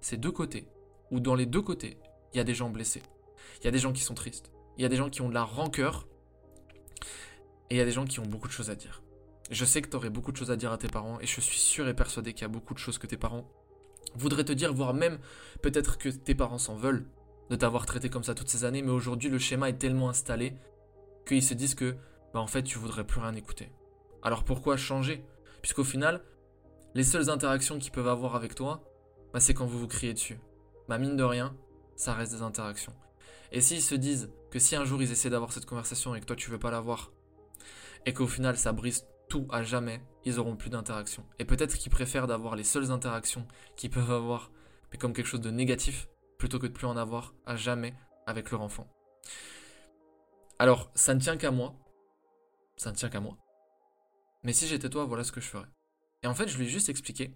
c'est 0.00 0.16
deux 0.16 0.32
côtés. 0.32 0.68
Ou 1.10 1.20
dans 1.20 1.34
les 1.34 1.46
deux 1.46 1.62
côtés, 1.62 1.98
il 2.32 2.38
y 2.38 2.40
a 2.40 2.44
des 2.44 2.54
gens 2.54 2.70
blessés. 2.70 3.02
Il 3.60 3.64
y 3.64 3.68
a 3.68 3.70
des 3.70 3.78
gens 3.78 3.92
qui 3.92 4.02
sont 4.02 4.14
tristes. 4.14 4.50
Il 4.76 4.82
y 4.82 4.84
a 4.84 4.88
des 4.88 4.96
gens 4.96 5.10
qui 5.10 5.22
ont 5.22 5.28
de 5.28 5.34
la 5.34 5.44
rancœur. 5.44 6.06
Et 7.70 7.74
il 7.74 7.76
y 7.76 7.80
a 7.80 7.84
des 7.84 7.92
gens 7.92 8.04
qui 8.04 8.20
ont 8.20 8.26
beaucoup 8.26 8.48
de 8.48 8.52
choses 8.52 8.70
à 8.70 8.74
dire. 8.74 9.02
Je 9.50 9.64
sais 9.64 9.82
que 9.82 9.88
tu 9.88 9.96
aurais 9.96 10.10
beaucoup 10.10 10.32
de 10.32 10.36
choses 10.36 10.50
à 10.50 10.56
dire 10.56 10.72
à 10.72 10.78
tes 10.78 10.88
parents. 10.88 11.18
Et 11.20 11.26
je 11.26 11.40
suis 11.40 11.58
sûr 11.58 11.88
et 11.88 11.94
persuadé 11.94 12.32
qu'il 12.32 12.42
y 12.42 12.44
a 12.44 12.48
beaucoup 12.48 12.74
de 12.74 12.78
choses 12.78 12.98
que 12.98 13.06
tes 13.06 13.16
parents 13.16 13.48
voudraient 14.14 14.44
te 14.44 14.52
dire, 14.52 14.72
voire 14.72 14.94
même 14.94 15.18
peut-être 15.62 15.98
que 15.98 16.08
tes 16.08 16.34
parents 16.34 16.58
s'en 16.58 16.76
veulent 16.76 17.06
de 17.50 17.56
t'avoir 17.56 17.86
traité 17.86 18.08
comme 18.08 18.24
ça 18.24 18.34
toutes 18.34 18.48
ces 18.48 18.64
années. 18.64 18.82
Mais 18.82 18.90
aujourd'hui, 18.90 19.30
le 19.30 19.38
schéma 19.38 19.68
est 19.68 19.78
tellement 19.78 20.10
installé 20.10 20.54
qu'ils 21.26 21.42
se 21.42 21.54
disent 21.54 21.74
que, 21.74 21.96
bah 22.32 22.40
en 22.40 22.46
fait, 22.46 22.62
tu 22.62 22.78
voudrais 22.78 23.04
plus 23.04 23.20
rien 23.20 23.34
écouter. 23.34 23.70
Alors 24.22 24.44
pourquoi 24.44 24.76
changer? 24.76 25.24
Puisqu'au 25.62 25.84
final, 25.84 26.22
les 26.94 27.04
seules 27.04 27.30
interactions 27.30 27.78
qu'ils 27.78 27.92
peuvent 27.92 28.08
avoir 28.08 28.34
avec 28.34 28.54
toi, 28.54 28.82
bah, 29.32 29.40
c'est 29.40 29.54
quand 29.54 29.66
vous 29.66 29.78
vous 29.78 29.88
criez 29.88 30.14
dessus. 30.14 30.38
Bah 30.88 30.98
mine 30.98 31.16
de 31.16 31.22
rien, 31.22 31.54
ça 31.98 32.14
reste 32.14 32.32
des 32.32 32.42
interactions. 32.42 32.94
Et 33.52 33.60
s'ils 33.60 33.82
se 33.82 33.94
disent 33.94 34.30
que 34.50 34.58
si 34.58 34.76
un 34.76 34.84
jour 34.84 35.02
ils 35.02 35.10
essaient 35.10 35.30
d'avoir 35.30 35.52
cette 35.52 35.66
conversation 35.66 36.14
et 36.14 36.20
que 36.20 36.26
toi 36.26 36.36
tu 36.36 36.50
veux 36.50 36.58
pas 36.58 36.70
l'avoir, 36.70 37.12
et 38.06 38.14
qu'au 38.14 38.26
final 38.26 38.56
ça 38.56 38.72
brise 38.72 39.06
tout 39.28 39.46
à 39.50 39.62
jamais, 39.62 40.00
ils 40.24 40.38
auront 40.38 40.56
plus 40.56 40.70
d'interaction. 40.70 41.26
Et 41.38 41.44
peut-être 41.44 41.76
qu'ils 41.76 41.92
préfèrent 41.92 42.26
d'avoir 42.26 42.56
les 42.56 42.64
seules 42.64 42.92
interactions 42.92 43.46
qu'ils 43.76 43.90
peuvent 43.90 44.10
avoir, 44.10 44.50
mais 44.90 44.98
comme 44.98 45.12
quelque 45.12 45.26
chose 45.26 45.40
de 45.40 45.50
négatif, 45.50 46.08
plutôt 46.38 46.58
que 46.58 46.66
de 46.66 46.72
plus 46.72 46.86
en 46.86 46.96
avoir 46.96 47.34
à 47.44 47.56
jamais 47.56 47.94
avec 48.26 48.50
leur 48.50 48.62
enfant. 48.62 48.88
Alors, 50.58 50.90
ça 50.94 51.14
ne 51.14 51.20
tient 51.20 51.36
qu'à 51.36 51.50
moi. 51.50 51.74
Ça 52.76 52.90
ne 52.90 52.96
tient 52.96 53.08
qu'à 53.08 53.20
moi. 53.20 53.36
Mais 54.44 54.52
si 54.52 54.66
j'étais 54.66 54.88
toi, 54.88 55.04
voilà 55.04 55.24
ce 55.24 55.32
que 55.32 55.40
je 55.40 55.48
ferais. 55.48 55.68
Et 56.22 56.26
en 56.26 56.34
fait, 56.34 56.48
je 56.48 56.56
lui 56.56 56.66
ai 56.66 56.68
juste 56.68 56.88
expliqué 56.88 57.34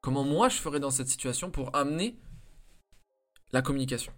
comment 0.00 0.24
moi 0.24 0.48
je 0.48 0.56
ferais 0.56 0.80
dans 0.80 0.90
cette 0.90 1.08
situation 1.08 1.50
pour 1.50 1.74
amener 1.74 2.20
la 3.52 3.62
communication 3.62 4.12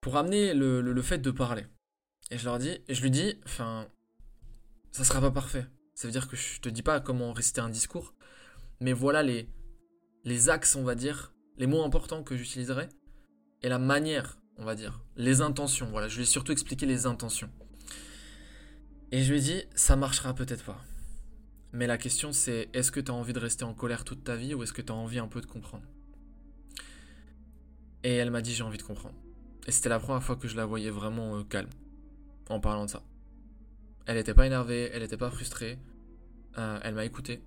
pour 0.00 0.16
amener 0.16 0.54
le, 0.54 1.02
fait 1.02 1.18
de 1.18 1.30
parler. 1.30 1.66
Et 2.30 2.38
je 2.38 2.44
leur 2.44 2.58
dis, 2.58 2.78
je 2.88 3.02
lui 3.02 3.10
dis, 3.10 3.38
enfin, 3.44 3.86
ça 4.92 5.04
sera 5.04 5.20
pas 5.20 5.30
parfait. 5.30 5.66
Ça 5.94 6.08
veut 6.08 6.12
dire 6.12 6.28
que 6.28 6.36
je 6.36 6.60
te 6.60 6.68
dis 6.68 6.82
pas 6.82 7.00
comment 7.00 7.32
réciter 7.32 7.60
un 7.60 7.68
discours, 7.68 8.14
mais 8.80 8.92
voilà 8.92 9.22
les, 9.22 9.48
les 10.24 10.48
axes, 10.48 10.76
on 10.76 10.84
va 10.84 10.94
dire, 10.94 11.34
les 11.58 11.66
mots 11.66 11.84
importants 11.84 12.22
que 12.22 12.36
j'utiliserai, 12.36 12.88
et 13.62 13.68
la 13.68 13.78
manière, 13.78 14.38
on 14.56 14.64
va 14.64 14.74
dire, 14.74 15.02
les 15.16 15.42
intentions. 15.42 15.90
Voilà, 15.90 16.08
je 16.08 16.16
lui 16.16 16.22
ai 16.22 16.26
surtout 16.26 16.52
expliqué 16.52 16.86
les 16.86 17.04
intentions. 17.04 17.50
Et 19.12 19.22
je 19.22 19.32
lui 19.32 19.38
ai 19.38 19.42
dit, 19.42 19.62
ça 19.74 19.96
marchera 19.96 20.34
peut-être 20.34 20.64
pas. 20.64 20.82
Mais 21.72 21.86
la 21.86 21.98
question 21.98 22.32
c'est, 22.32 22.68
est-ce 22.72 22.90
que 22.90 23.00
tu 23.00 23.10
as 23.10 23.14
envie 23.14 23.32
de 23.32 23.38
rester 23.38 23.64
en 23.64 23.74
colère 23.74 24.04
toute 24.04 24.24
ta 24.24 24.36
vie 24.36 24.54
ou 24.54 24.62
est-ce 24.62 24.72
que 24.72 24.82
tu 24.82 24.92
as 24.92 24.94
envie 24.94 25.18
un 25.18 25.28
peu 25.28 25.40
de 25.40 25.46
comprendre? 25.46 25.84
Et 28.02 28.14
elle 28.14 28.30
m'a 28.30 28.40
dit, 28.40 28.54
j'ai 28.54 28.62
envie 28.62 28.78
de 28.78 28.82
comprendre. 28.82 29.14
Et 29.66 29.72
c'était 29.72 29.88
la 29.88 29.98
première 29.98 30.22
fois 30.22 30.36
que 30.36 30.48
je 30.48 30.56
la 30.56 30.64
voyais 30.64 30.90
vraiment 30.90 31.36
euh, 31.36 31.44
calme 31.44 31.68
en 32.48 32.60
parlant 32.60 32.86
de 32.86 32.90
ça. 32.90 33.02
Elle 34.06 34.16
n'était 34.16 34.34
pas 34.34 34.46
énervée, 34.46 34.90
elle 34.92 35.02
n'était 35.02 35.16
pas 35.16 35.30
frustrée. 35.30 35.78
Euh, 36.58 36.80
elle 36.82 36.94
m'a 36.94 37.04
écouté. 37.04 37.42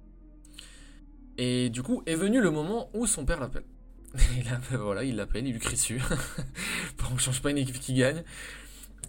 Et 1.37 1.69
du 1.69 1.81
coup 1.81 2.03
est 2.05 2.15
venu 2.15 2.39
le 2.39 2.51
moment 2.51 2.89
où 2.93 3.07
son 3.07 3.25
père 3.25 3.39
l'appelle. 3.39 3.65
il 4.37 4.77
voilà, 4.77 5.03
il 5.03 5.15
l'appelle, 5.15 5.47
il 5.47 5.53
lui 5.53 5.59
crie 5.59 5.73
dessus. 5.73 6.01
pour 6.97 7.09
qu'on 7.09 7.17
change 7.17 7.41
pas 7.41 7.49
une 7.49 7.57
équipe 7.57 7.79
qui 7.79 7.93
gagne. 7.95 8.23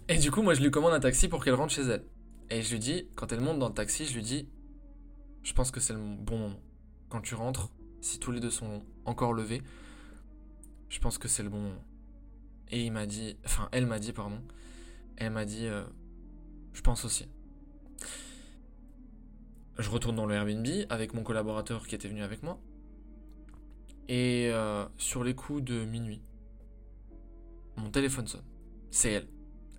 Et 0.07 0.17
du 0.17 0.29
coup, 0.31 0.43
moi, 0.43 0.53
je 0.53 0.61
lui 0.61 0.69
commande 0.69 0.93
un 0.93 0.99
taxi 0.99 1.27
pour 1.27 1.43
qu'elle 1.43 1.55
rentre 1.55 1.73
chez 1.73 1.81
elle. 1.81 2.03
Et 2.51 2.61
je 2.61 2.71
lui 2.71 2.79
dis, 2.79 3.07
quand 3.15 3.31
elle 3.31 3.41
monte 3.41 3.57
dans 3.57 3.69
le 3.69 3.73
taxi, 3.73 4.05
je 4.05 4.13
lui 4.13 4.21
dis, 4.21 4.47
je 5.41 5.53
pense 5.53 5.71
que 5.71 5.79
c'est 5.79 5.93
le 5.93 5.99
bon 5.99 6.37
moment. 6.37 6.59
Quand 7.09 7.21
tu 7.21 7.33
rentres, 7.33 7.69
si 8.01 8.19
tous 8.19 8.31
les 8.31 8.39
deux 8.39 8.51
sont 8.51 8.83
encore 9.05 9.33
levés, 9.33 9.63
je 10.89 10.99
pense 10.99 11.17
que 11.17 11.27
c'est 11.27 11.43
le 11.43 11.49
bon. 11.49 11.73
Et 12.69 12.85
il 12.85 12.91
m'a 12.91 13.05
dit, 13.05 13.37
enfin 13.45 13.69
elle 13.71 13.85
m'a 13.85 13.99
dit, 13.99 14.13
pardon, 14.13 14.41
elle 15.17 15.31
m'a 15.31 15.45
dit, 15.45 15.67
euh, 15.67 15.83
je 16.73 16.81
pense 16.81 17.05
aussi. 17.05 17.27
Je 19.77 19.89
retourne 19.89 20.15
dans 20.15 20.25
le 20.25 20.35
Airbnb 20.35 20.67
avec 20.89 21.13
mon 21.13 21.23
collaborateur 21.23 21.85
qui 21.85 21.95
était 21.95 22.07
venu 22.07 22.23
avec 22.23 22.43
moi. 22.43 22.59
Et 24.07 24.49
euh, 24.53 24.85
sur 24.97 25.23
les 25.23 25.35
coups 25.35 25.63
de 25.63 25.83
minuit, 25.85 26.21
mon 27.75 27.89
téléphone 27.89 28.27
sonne. 28.27 28.45
C'est 28.91 29.11
elle. 29.11 29.27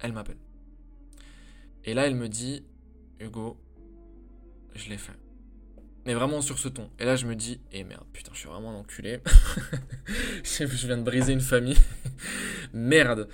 Elle 0.00 0.12
m'appelle. 0.12 0.38
Et 1.84 1.94
là, 1.94 2.06
elle 2.06 2.16
me 2.16 2.28
dit, 2.28 2.64
Hugo, 3.20 3.56
je 4.74 4.90
l'ai 4.90 4.98
fait. 4.98 5.16
Mais 6.06 6.14
vraiment 6.14 6.40
sur 6.40 6.60
ce 6.60 6.68
ton. 6.68 6.88
Et 7.00 7.04
là, 7.04 7.16
je 7.16 7.26
me 7.26 7.34
dis, 7.34 7.60
eh 7.72 7.82
merde, 7.82 8.04
putain, 8.12 8.30
je 8.32 8.38
suis 8.38 8.48
vraiment 8.48 8.70
un 8.70 8.76
enculé. 8.76 9.18
je 10.44 10.86
viens 10.86 10.98
de 10.98 11.02
briser 11.02 11.32
une 11.32 11.40
famille. 11.40 11.76
merde. 12.72 13.28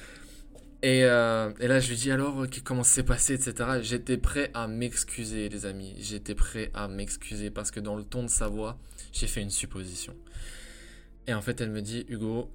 Et, 0.82 1.04
euh, 1.04 1.52
et, 1.60 1.68
là, 1.68 1.80
je 1.80 1.90
lui 1.90 1.96
dis 1.96 2.10
alors 2.10 2.46
comment 2.64 2.82
s'est 2.82 3.02
passé, 3.02 3.34
etc. 3.34 3.80
J'étais 3.82 4.16
prêt 4.16 4.50
à 4.54 4.68
m'excuser, 4.68 5.50
les 5.50 5.66
amis. 5.66 5.94
J'étais 5.98 6.34
prêt 6.34 6.70
à 6.72 6.88
m'excuser 6.88 7.50
parce 7.50 7.70
que 7.70 7.78
dans 7.78 7.94
le 7.94 8.04
ton 8.04 8.22
de 8.22 8.28
sa 8.28 8.48
voix, 8.48 8.78
j'ai 9.12 9.26
fait 9.26 9.42
une 9.42 9.50
supposition. 9.50 10.16
Et 11.26 11.34
en 11.34 11.42
fait, 11.42 11.60
elle 11.60 11.70
me 11.70 11.82
dit, 11.82 12.06
Hugo, 12.08 12.50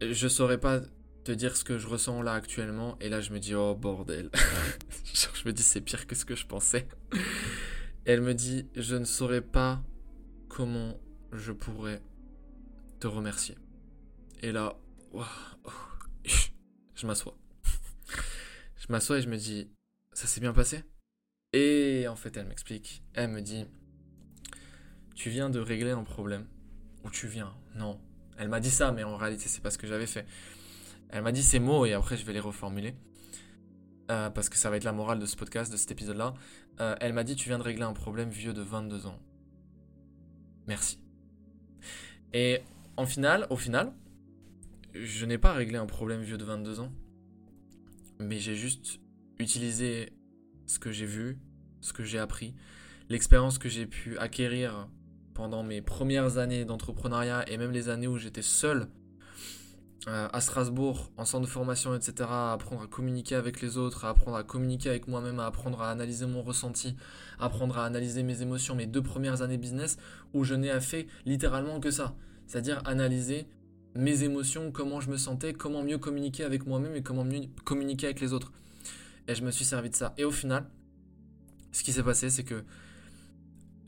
je 0.00 0.26
saurais 0.26 0.58
pas 0.58 0.80
te 1.22 1.32
dire 1.32 1.54
ce 1.54 1.64
que 1.64 1.76
je 1.76 1.86
ressens 1.86 2.22
là 2.22 2.32
actuellement. 2.32 2.96
Et 3.02 3.10
là, 3.10 3.20
je 3.20 3.30
me 3.30 3.40
dis, 3.40 3.54
oh 3.54 3.74
bordel. 3.74 4.30
je 5.12 5.46
me 5.46 5.52
dis, 5.52 5.62
c'est 5.62 5.82
pire 5.82 6.06
que 6.06 6.14
ce 6.14 6.24
que 6.24 6.34
je 6.34 6.46
pensais 6.46 6.88
elle 8.04 8.20
me 8.20 8.34
dit 8.34 8.68
Je 8.74 8.96
ne 8.96 9.04
saurais 9.04 9.40
pas 9.40 9.82
comment 10.48 10.98
je 11.32 11.52
pourrais 11.52 12.02
te 13.00 13.06
remercier. 13.06 13.56
Et 14.40 14.52
là, 14.52 14.76
je 16.94 17.06
m'assois. 17.06 17.36
Je 18.76 18.86
m'assois 18.90 19.18
et 19.18 19.22
je 19.22 19.28
me 19.28 19.36
dis 19.36 19.70
Ça 20.12 20.26
s'est 20.26 20.40
bien 20.40 20.52
passé? 20.52 20.84
Et 21.52 22.06
en 22.08 22.16
fait, 22.16 22.36
elle 22.36 22.46
m'explique. 22.46 23.02
Elle 23.14 23.30
me 23.30 23.40
dit 23.40 23.64
Tu 25.14 25.30
viens 25.30 25.50
de 25.50 25.60
régler 25.60 25.92
un 25.92 26.04
problème. 26.04 26.46
Ou 27.04 27.10
tu 27.10 27.26
viens? 27.26 27.54
Non. 27.76 28.00
Elle 28.36 28.48
m'a 28.48 28.60
dit 28.60 28.70
ça, 28.70 28.92
mais 28.92 29.04
en 29.04 29.16
réalité, 29.16 29.48
c'est 29.48 29.62
pas 29.62 29.70
ce 29.70 29.78
que 29.78 29.86
j'avais 29.86 30.06
fait. 30.06 30.26
Elle 31.10 31.22
m'a 31.22 31.32
dit 31.32 31.42
ces 31.42 31.60
mots 31.60 31.86
et 31.86 31.92
après, 31.92 32.16
je 32.16 32.24
vais 32.24 32.32
les 32.32 32.40
reformuler. 32.40 32.94
Euh, 34.10 34.28
parce 34.28 34.48
que 34.48 34.56
ça 34.56 34.68
va 34.68 34.76
être 34.76 34.84
la 34.84 34.92
morale 34.92 35.18
de 35.18 35.26
ce 35.26 35.36
podcast, 35.36 35.72
de 35.72 35.76
cet 35.76 35.90
épisode-là. 35.90 36.34
Euh, 36.80 36.96
elle 37.00 37.12
m'a 37.12 37.24
dit 37.24 37.36
Tu 37.36 37.48
viens 37.48 37.58
de 37.58 37.62
régler 37.62 37.84
un 37.84 37.92
problème 37.92 38.30
vieux 38.30 38.52
de 38.52 38.62
22 38.62 39.06
ans. 39.06 39.18
Merci. 40.66 40.98
Et 42.32 42.60
en 42.96 43.06
final, 43.06 43.46
au 43.50 43.56
final, 43.56 43.92
je 44.94 45.26
n'ai 45.26 45.38
pas 45.38 45.52
réglé 45.52 45.76
un 45.76 45.86
problème 45.86 46.22
vieux 46.22 46.38
de 46.38 46.44
22 46.44 46.80
ans, 46.80 46.92
mais 48.18 48.38
j'ai 48.38 48.54
juste 48.54 49.00
utilisé 49.38 50.12
ce 50.66 50.78
que 50.78 50.90
j'ai 50.90 51.06
vu, 51.06 51.38
ce 51.80 51.92
que 51.92 52.04
j'ai 52.04 52.18
appris, 52.18 52.54
l'expérience 53.08 53.58
que 53.58 53.68
j'ai 53.68 53.86
pu 53.86 54.18
acquérir 54.18 54.88
pendant 55.34 55.62
mes 55.62 55.82
premières 55.82 56.38
années 56.38 56.64
d'entrepreneuriat 56.64 57.44
et 57.50 57.56
même 57.56 57.72
les 57.72 57.88
années 57.88 58.06
où 58.06 58.18
j'étais 58.18 58.42
seul 58.42 58.88
à 60.06 60.40
Strasbourg, 60.40 61.10
en 61.16 61.24
centre 61.24 61.46
de 61.46 61.50
formation, 61.50 61.94
etc., 61.94 62.28
à 62.28 62.52
apprendre 62.52 62.82
à 62.82 62.86
communiquer 62.86 63.36
avec 63.36 63.62
les 63.62 63.78
autres, 63.78 64.04
à 64.04 64.10
apprendre 64.10 64.36
à 64.36 64.44
communiquer 64.44 64.90
avec 64.90 65.08
moi-même, 65.08 65.40
à 65.40 65.46
apprendre 65.46 65.80
à 65.80 65.90
analyser 65.90 66.26
mon 66.26 66.42
ressenti, 66.42 66.94
à 67.38 67.46
apprendre 67.46 67.78
à 67.78 67.86
analyser 67.86 68.22
mes 68.22 68.42
émotions, 68.42 68.74
mes 68.74 68.86
deux 68.86 69.02
premières 69.02 69.40
années 69.40 69.56
business, 69.56 69.96
où 70.34 70.44
je 70.44 70.54
n'ai 70.54 70.78
fait 70.80 71.06
littéralement 71.24 71.80
que 71.80 71.90
ça. 71.90 72.14
C'est-à-dire 72.46 72.82
analyser 72.84 73.46
mes 73.94 74.24
émotions, 74.24 74.72
comment 74.72 75.00
je 75.00 75.10
me 75.10 75.16
sentais, 75.16 75.54
comment 75.54 75.82
mieux 75.82 75.98
communiquer 75.98 76.44
avec 76.44 76.66
moi-même 76.66 76.94
et 76.96 77.02
comment 77.02 77.24
mieux 77.24 77.48
communiquer 77.64 78.06
avec 78.06 78.20
les 78.20 78.34
autres. 78.34 78.52
Et 79.26 79.34
je 79.34 79.42
me 79.42 79.50
suis 79.50 79.64
servi 79.64 79.88
de 79.88 79.94
ça. 79.94 80.12
Et 80.18 80.24
au 80.24 80.30
final, 80.30 80.68
ce 81.72 81.82
qui 81.82 81.92
s'est 81.92 82.02
passé, 82.02 82.28
c'est 82.28 82.44
que 82.44 82.62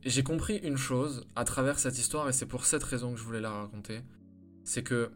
j'ai 0.02 0.22
compris 0.22 0.57
une 0.59 0.79
chose 0.79 1.26
à 1.35 1.44
travers 1.44 1.79
cette 1.79 1.98
histoire, 1.98 2.29
et 2.29 2.33
c'est 2.33 2.46
pour 2.46 2.64
cette 2.64 2.85
raison 2.85 3.12
que 3.12 3.18
je 3.18 3.24
voulais 3.24 3.40
la 3.40 3.50
raconter, 3.50 4.00
c'est 4.64 4.83
que 4.83 5.11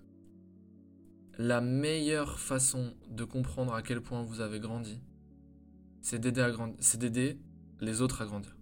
la 1.43 1.63
meilleure 1.63 2.39
façon 2.39 2.93
de 3.09 3.25
comprendre 3.25 3.73
à 3.73 3.81
quel 3.81 4.03
point 4.03 4.23
vous 4.23 4.43
avez 4.43 4.61
grandi, 4.61 5.01
c'est 6.03 6.19
d'aider 6.19 7.39
les 7.81 8.03
autres 8.03 8.21
à 8.21 8.27
grandir. 8.27 8.55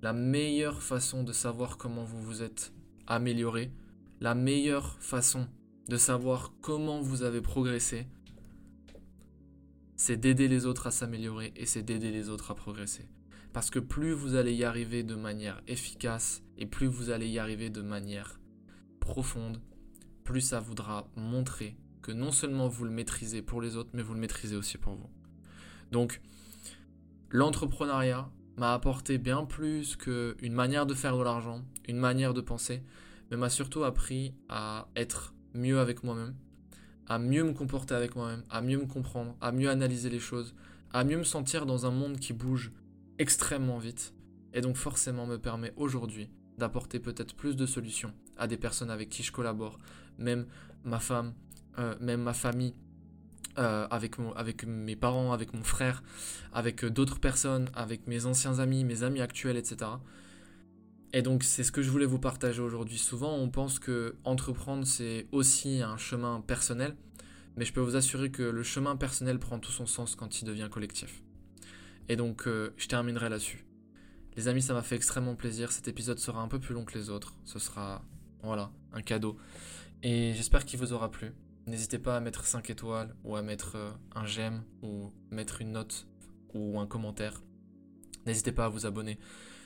La 0.00 0.14
meilleure 0.14 0.82
façon 0.82 1.24
de 1.24 1.32
savoir 1.34 1.76
comment 1.76 2.04
vous 2.04 2.22
vous 2.22 2.42
êtes 2.42 2.72
amélioré, 3.06 3.70
la 4.18 4.34
meilleure 4.34 4.98
façon 5.02 5.46
de 5.90 5.98
savoir 5.98 6.54
comment 6.62 7.02
vous 7.02 7.22
avez 7.22 7.42
progressé, 7.42 8.06
c'est 9.94 10.16
d'aider 10.16 10.48
les 10.48 10.64
autres 10.64 10.86
à 10.86 10.90
s'améliorer 10.90 11.52
et 11.54 11.66
c'est 11.66 11.82
d'aider 11.82 12.10
les 12.10 12.30
autres 12.30 12.50
à 12.50 12.54
progresser. 12.54 13.10
Parce 13.52 13.68
que 13.68 13.78
plus 13.78 14.12
vous 14.12 14.36
allez 14.36 14.54
y 14.54 14.64
arriver 14.64 15.02
de 15.02 15.16
manière 15.16 15.60
efficace 15.66 16.42
et 16.56 16.64
plus 16.64 16.86
vous 16.86 17.10
allez 17.10 17.28
y 17.28 17.38
arriver 17.38 17.68
de 17.68 17.82
manière 17.82 18.40
profonde, 19.00 19.60
plus 20.28 20.42
ça 20.42 20.60
voudra 20.60 21.08
montrer 21.16 21.74
que 22.02 22.12
non 22.12 22.32
seulement 22.32 22.68
vous 22.68 22.84
le 22.84 22.90
maîtrisez 22.90 23.40
pour 23.40 23.62
les 23.62 23.76
autres, 23.76 23.88
mais 23.94 24.02
vous 24.02 24.12
le 24.12 24.20
maîtrisez 24.20 24.56
aussi 24.56 24.76
pour 24.76 24.94
vous. 24.94 25.08
Donc, 25.90 26.20
l'entrepreneuriat 27.30 28.28
m'a 28.58 28.74
apporté 28.74 29.16
bien 29.16 29.46
plus 29.46 29.96
qu'une 29.96 30.52
manière 30.52 30.84
de 30.84 30.92
faire 30.92 31.16
de 31.16 31.22
l'argent, 31.22 31.64
une 31.88 31.96
manière 31.96 32.34
de 32.34 32.42
penser, 32.42 32.82
mais 33.30 33.38
m'a 33.38 33.48
surtout 33.48 33.84
appris 33.84 34.34
à 34.50 34.88
être 34.96 35.32
mieux 35.54 35.80
avec 35.80 36.04
moi-même, 36.04 36.34
à 37.06 37.18
mieux 37.18 37.44
me 37.44 37.54
comporter 37.54 37.94
avec 37.94 38.14
moi-même, 38.14 38.44
à 38.50 38.60
mieux 38.60 38.76
me 38.76 38.86
comprendre, 38.86 39.34
à 39.40 39.50
mieux 39.50 39.70
analyser 39.70 40.10
les 40.10 40.20
choses, 40.20 40.54
à 40.92 41.04
mieux 41.04 41.16
me 41.16 41.24
sentir 41.24 41.64
dans 41.64 41.86
un 41.86 41.90
monde 41.90 42.18
qui 42.18 42.34
bouge 42.34 42.70
extrêmement 43.18 43.78
vite, 43.78 44.12
et 44.52 44.60
donc 44.60 44.76
forcément 44.76 45.26
me 45.26 45.38
permet 45.38 45.72
aujourd'hui 45.76 46.28
d'apporter 46.58 46.98
peut-être 47.00 47.34
plus 47.34 47.56
de 47.56 47.64
solutions 47.64 48.12
à 48.36 48.46
des 48.46 48.58
personnes 48.58 48.90
avec 48.90 49.08
qui 49.08 49.22
je 49.22 49.32
collabore, 49.32 49.78
même 50.18 50.46
ma 50.84 51.00
femme, 51.00 51.34
euh, 51.78 51.94
même 52.00 52.22
ma 52.22 52.34
famille, 52.34 52.74
euh, 53.58 53.86
avec, 53.90 54.18
mes 54.66 54.96
parents, 54.96 55.32
avec 55.32 55.52
mon 55.52 55.64
frère, 55.64 56.02
avec 56.52 56.84
euh, 56.84 56.90
d'autres 56.90 57.18
personnes, 57.18 57.70
avec 57.74 58.06
mes 58.06 58.26
anciens 58.26 58.58
amis, 58.58 58.84
mes 58.84 59.02
amis 59.02 59.20
actuels, 59.20 59.56
etc. 59.56 59.90
Et 61.12 61.22
donc 61.22 61.42
c'est 61.42 61.64
ce 61.64 61.72
que 61.72 61.82
je 61.82 61.90
voulais 61.90 62.06
vous 62.06 62.18
partager 62.18 62.60
aujourd'hui. 62.60 62.98
Souvent 62.98 63.34
on 63.34 63.48
pense 63.48 63.78
que 63.78 64.16
entreprendre 64.24 64.86
c'est 64.86 65.26
aussi 65.32 65.80
un 65.80 65.96
chemin 65.96 66.42
personnel, 66.42 66.94
mais 67.56 67.64
je 67.64 67.72
peux 67.72 67.80
vous 67.80 67.96
assurer 67.96 68.30
que 68.30 68.42
le 68.42 68.62
chemin 68.62 68.94
personnel 68.94 69.38
prend 69.38 69.58
tout 69.58 69.72
son 69.72 69.86
sens 69.86 70.14
quand 70.14 70.42
il 70.42 70.44
devient 70.44 70.68
collectif. 70.70 71.22
Et 72.10 72.16
donc 72.16 72.46
je 72.46 72.88
terminerai 72.88 73.30
là-dessus. 73.30 73.64
Les 74.38 74.46
amis, 74.46 74.62
ça 74.62 74.72
m'a 74.72 74.82
fait 74.82 74.94
extrêmement 74.94 75.34
plaisir. 75.34 75.72
Cet 75.72 75.88
épisode 75.88 76.20
sera 76.20 76.40
un 76.40 76.46
peu 76.46 76.60
plus 76.60 76.72
long 76.72 76.84
que 76.84 76.96
les 76.96 77.10
autres. 77.10 77.34
Ce 77.44 77.58
sera, 77.58 78.04
voilà, 78.44 78.70
un 78.92 79.02
cadeau. 79.02 79.36
Et 80.02 80.32
j'espère 80.34 80.64
qu'il 80.64 80.78
vous 80.78 80.92
aura 80.92 81.10
plu. 81.10 81.34
N'hésitez 81.66 81.98
pas 81.98 82.16
à 82.16 82.20
mettre 82.20 82.44
5 82.44 82.70
étoiles 82.70 83.14
ou 83.24 83.36
à 83.36 83.42
mettre 83.42 83.76
euh, 83.76 83.90
un 84.14 84.24
j'aime 84.24 84.64
ou 84.82 85.10
mettre 85.30 85.60
une 85.60 85.72
note 85.72 86.06
ou 86.54 86.78
un 86.78 86.86
commentaire. 86.86 87.42
N'hésitez 88.24 88.52
pas 88.52 88.66
à 88.66 88.68
vous 88.68 88.86
abonner. 88.86 89.18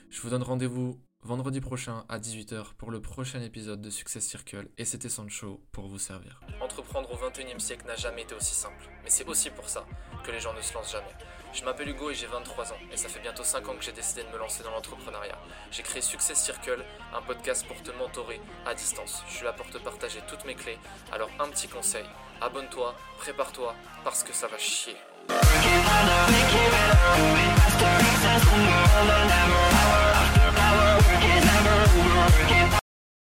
Je 0.09 0.19
vous 0.21 0.29
donne 0.29 0.43
rendez-vous 0.43 0.99
vendredi 1.21 1.61
prochain 1.61 2.03
à 2.09 2.19
18h 2.19 2.73
pour 2.77 2.91
le 2.91 3.01
prochain 3.01 3.41
épisode 3.41 3.81
de 3.81 3.89
Success 3.89 4.25
Circle 4.25 4.69
et 4.77 4.85
c'était 4.85 5.07
Sancho 5.07 5.63
pour 5.71 5.87
vous 5.87 5.99
servir. 5.99 6.41
Entreprendre 6.61 7.09
au 7.11 7.15
21e 7.15 7.59
siècle 7.59 7.87
n'a 7.87 7.95
jamais 7.95 8.23
été 8.23 8.35
aussi 8.35 8.53
simple, 8.53 8.89
mais 9.03 9.09
c'est 9.09 9.25
aussi 9.27 9.49
pour 9.49 9.69
ça 9.69 9.85
que 10.25 10.31
les 10.31 10.39
gens 10.39 10.53
ne 10.53 10.61
se 10.61 10.73
lancent 10.73 10.91
jamais. 10.91 11.15
Je 11.53 11.63
m'appelle 11.63 11.89
Hugo 11.89 12.09
et 12.09 12.15
j'ai 12.15 12.25
23 12.25 12.71
ans, 12.73 12.77
et 12.91 12.97
ça 12.97 13.07
fait 13.07 13.19
bientôt 13.19 13.43
5 13.43 13.69
ans 13.69 13.75
que 13.75 13.83
j'ai 13.83 13.91
décidé 13.91 14.23
de 14.23 14.27
me 14.29 14.39
lancer 14.39 14.63
dans 14.63 14.71
l'entrepreneuriat. 14.71 15.37
J'ai 15.71 15.83
créé 15.83 16.01
Success 16.01 16.41
Circle, 16.41 16.83
un 17.13 17.21
podcast 17.21 17.67
pour 17.67 17.81
te 17.83 17.91
mentorer 17.91 18.41
à 18.65 18.73
distance. 18.73 19.23
Je 19.29 19.35
suis 19.35 19.45
là 19.45 19.53
pour 19.53 19.69
te 19.69 19.77
partager 19.77 20.19
toutes 20.27 20.45
mes 20.45 20.55
clés, 20.55 20.79
alors 21.11 21.29
un 21.39 21.47
petit 21.49 21.67
conseil, 21.67 22.05
abonne-toi, 22.41 22.95
prépare-toi, 23.19 23.75
parce 24.03 24.23
que 24.23 24.33
ça 24.33 24.47
va 24.47 24.57
chier. 24.57 24.97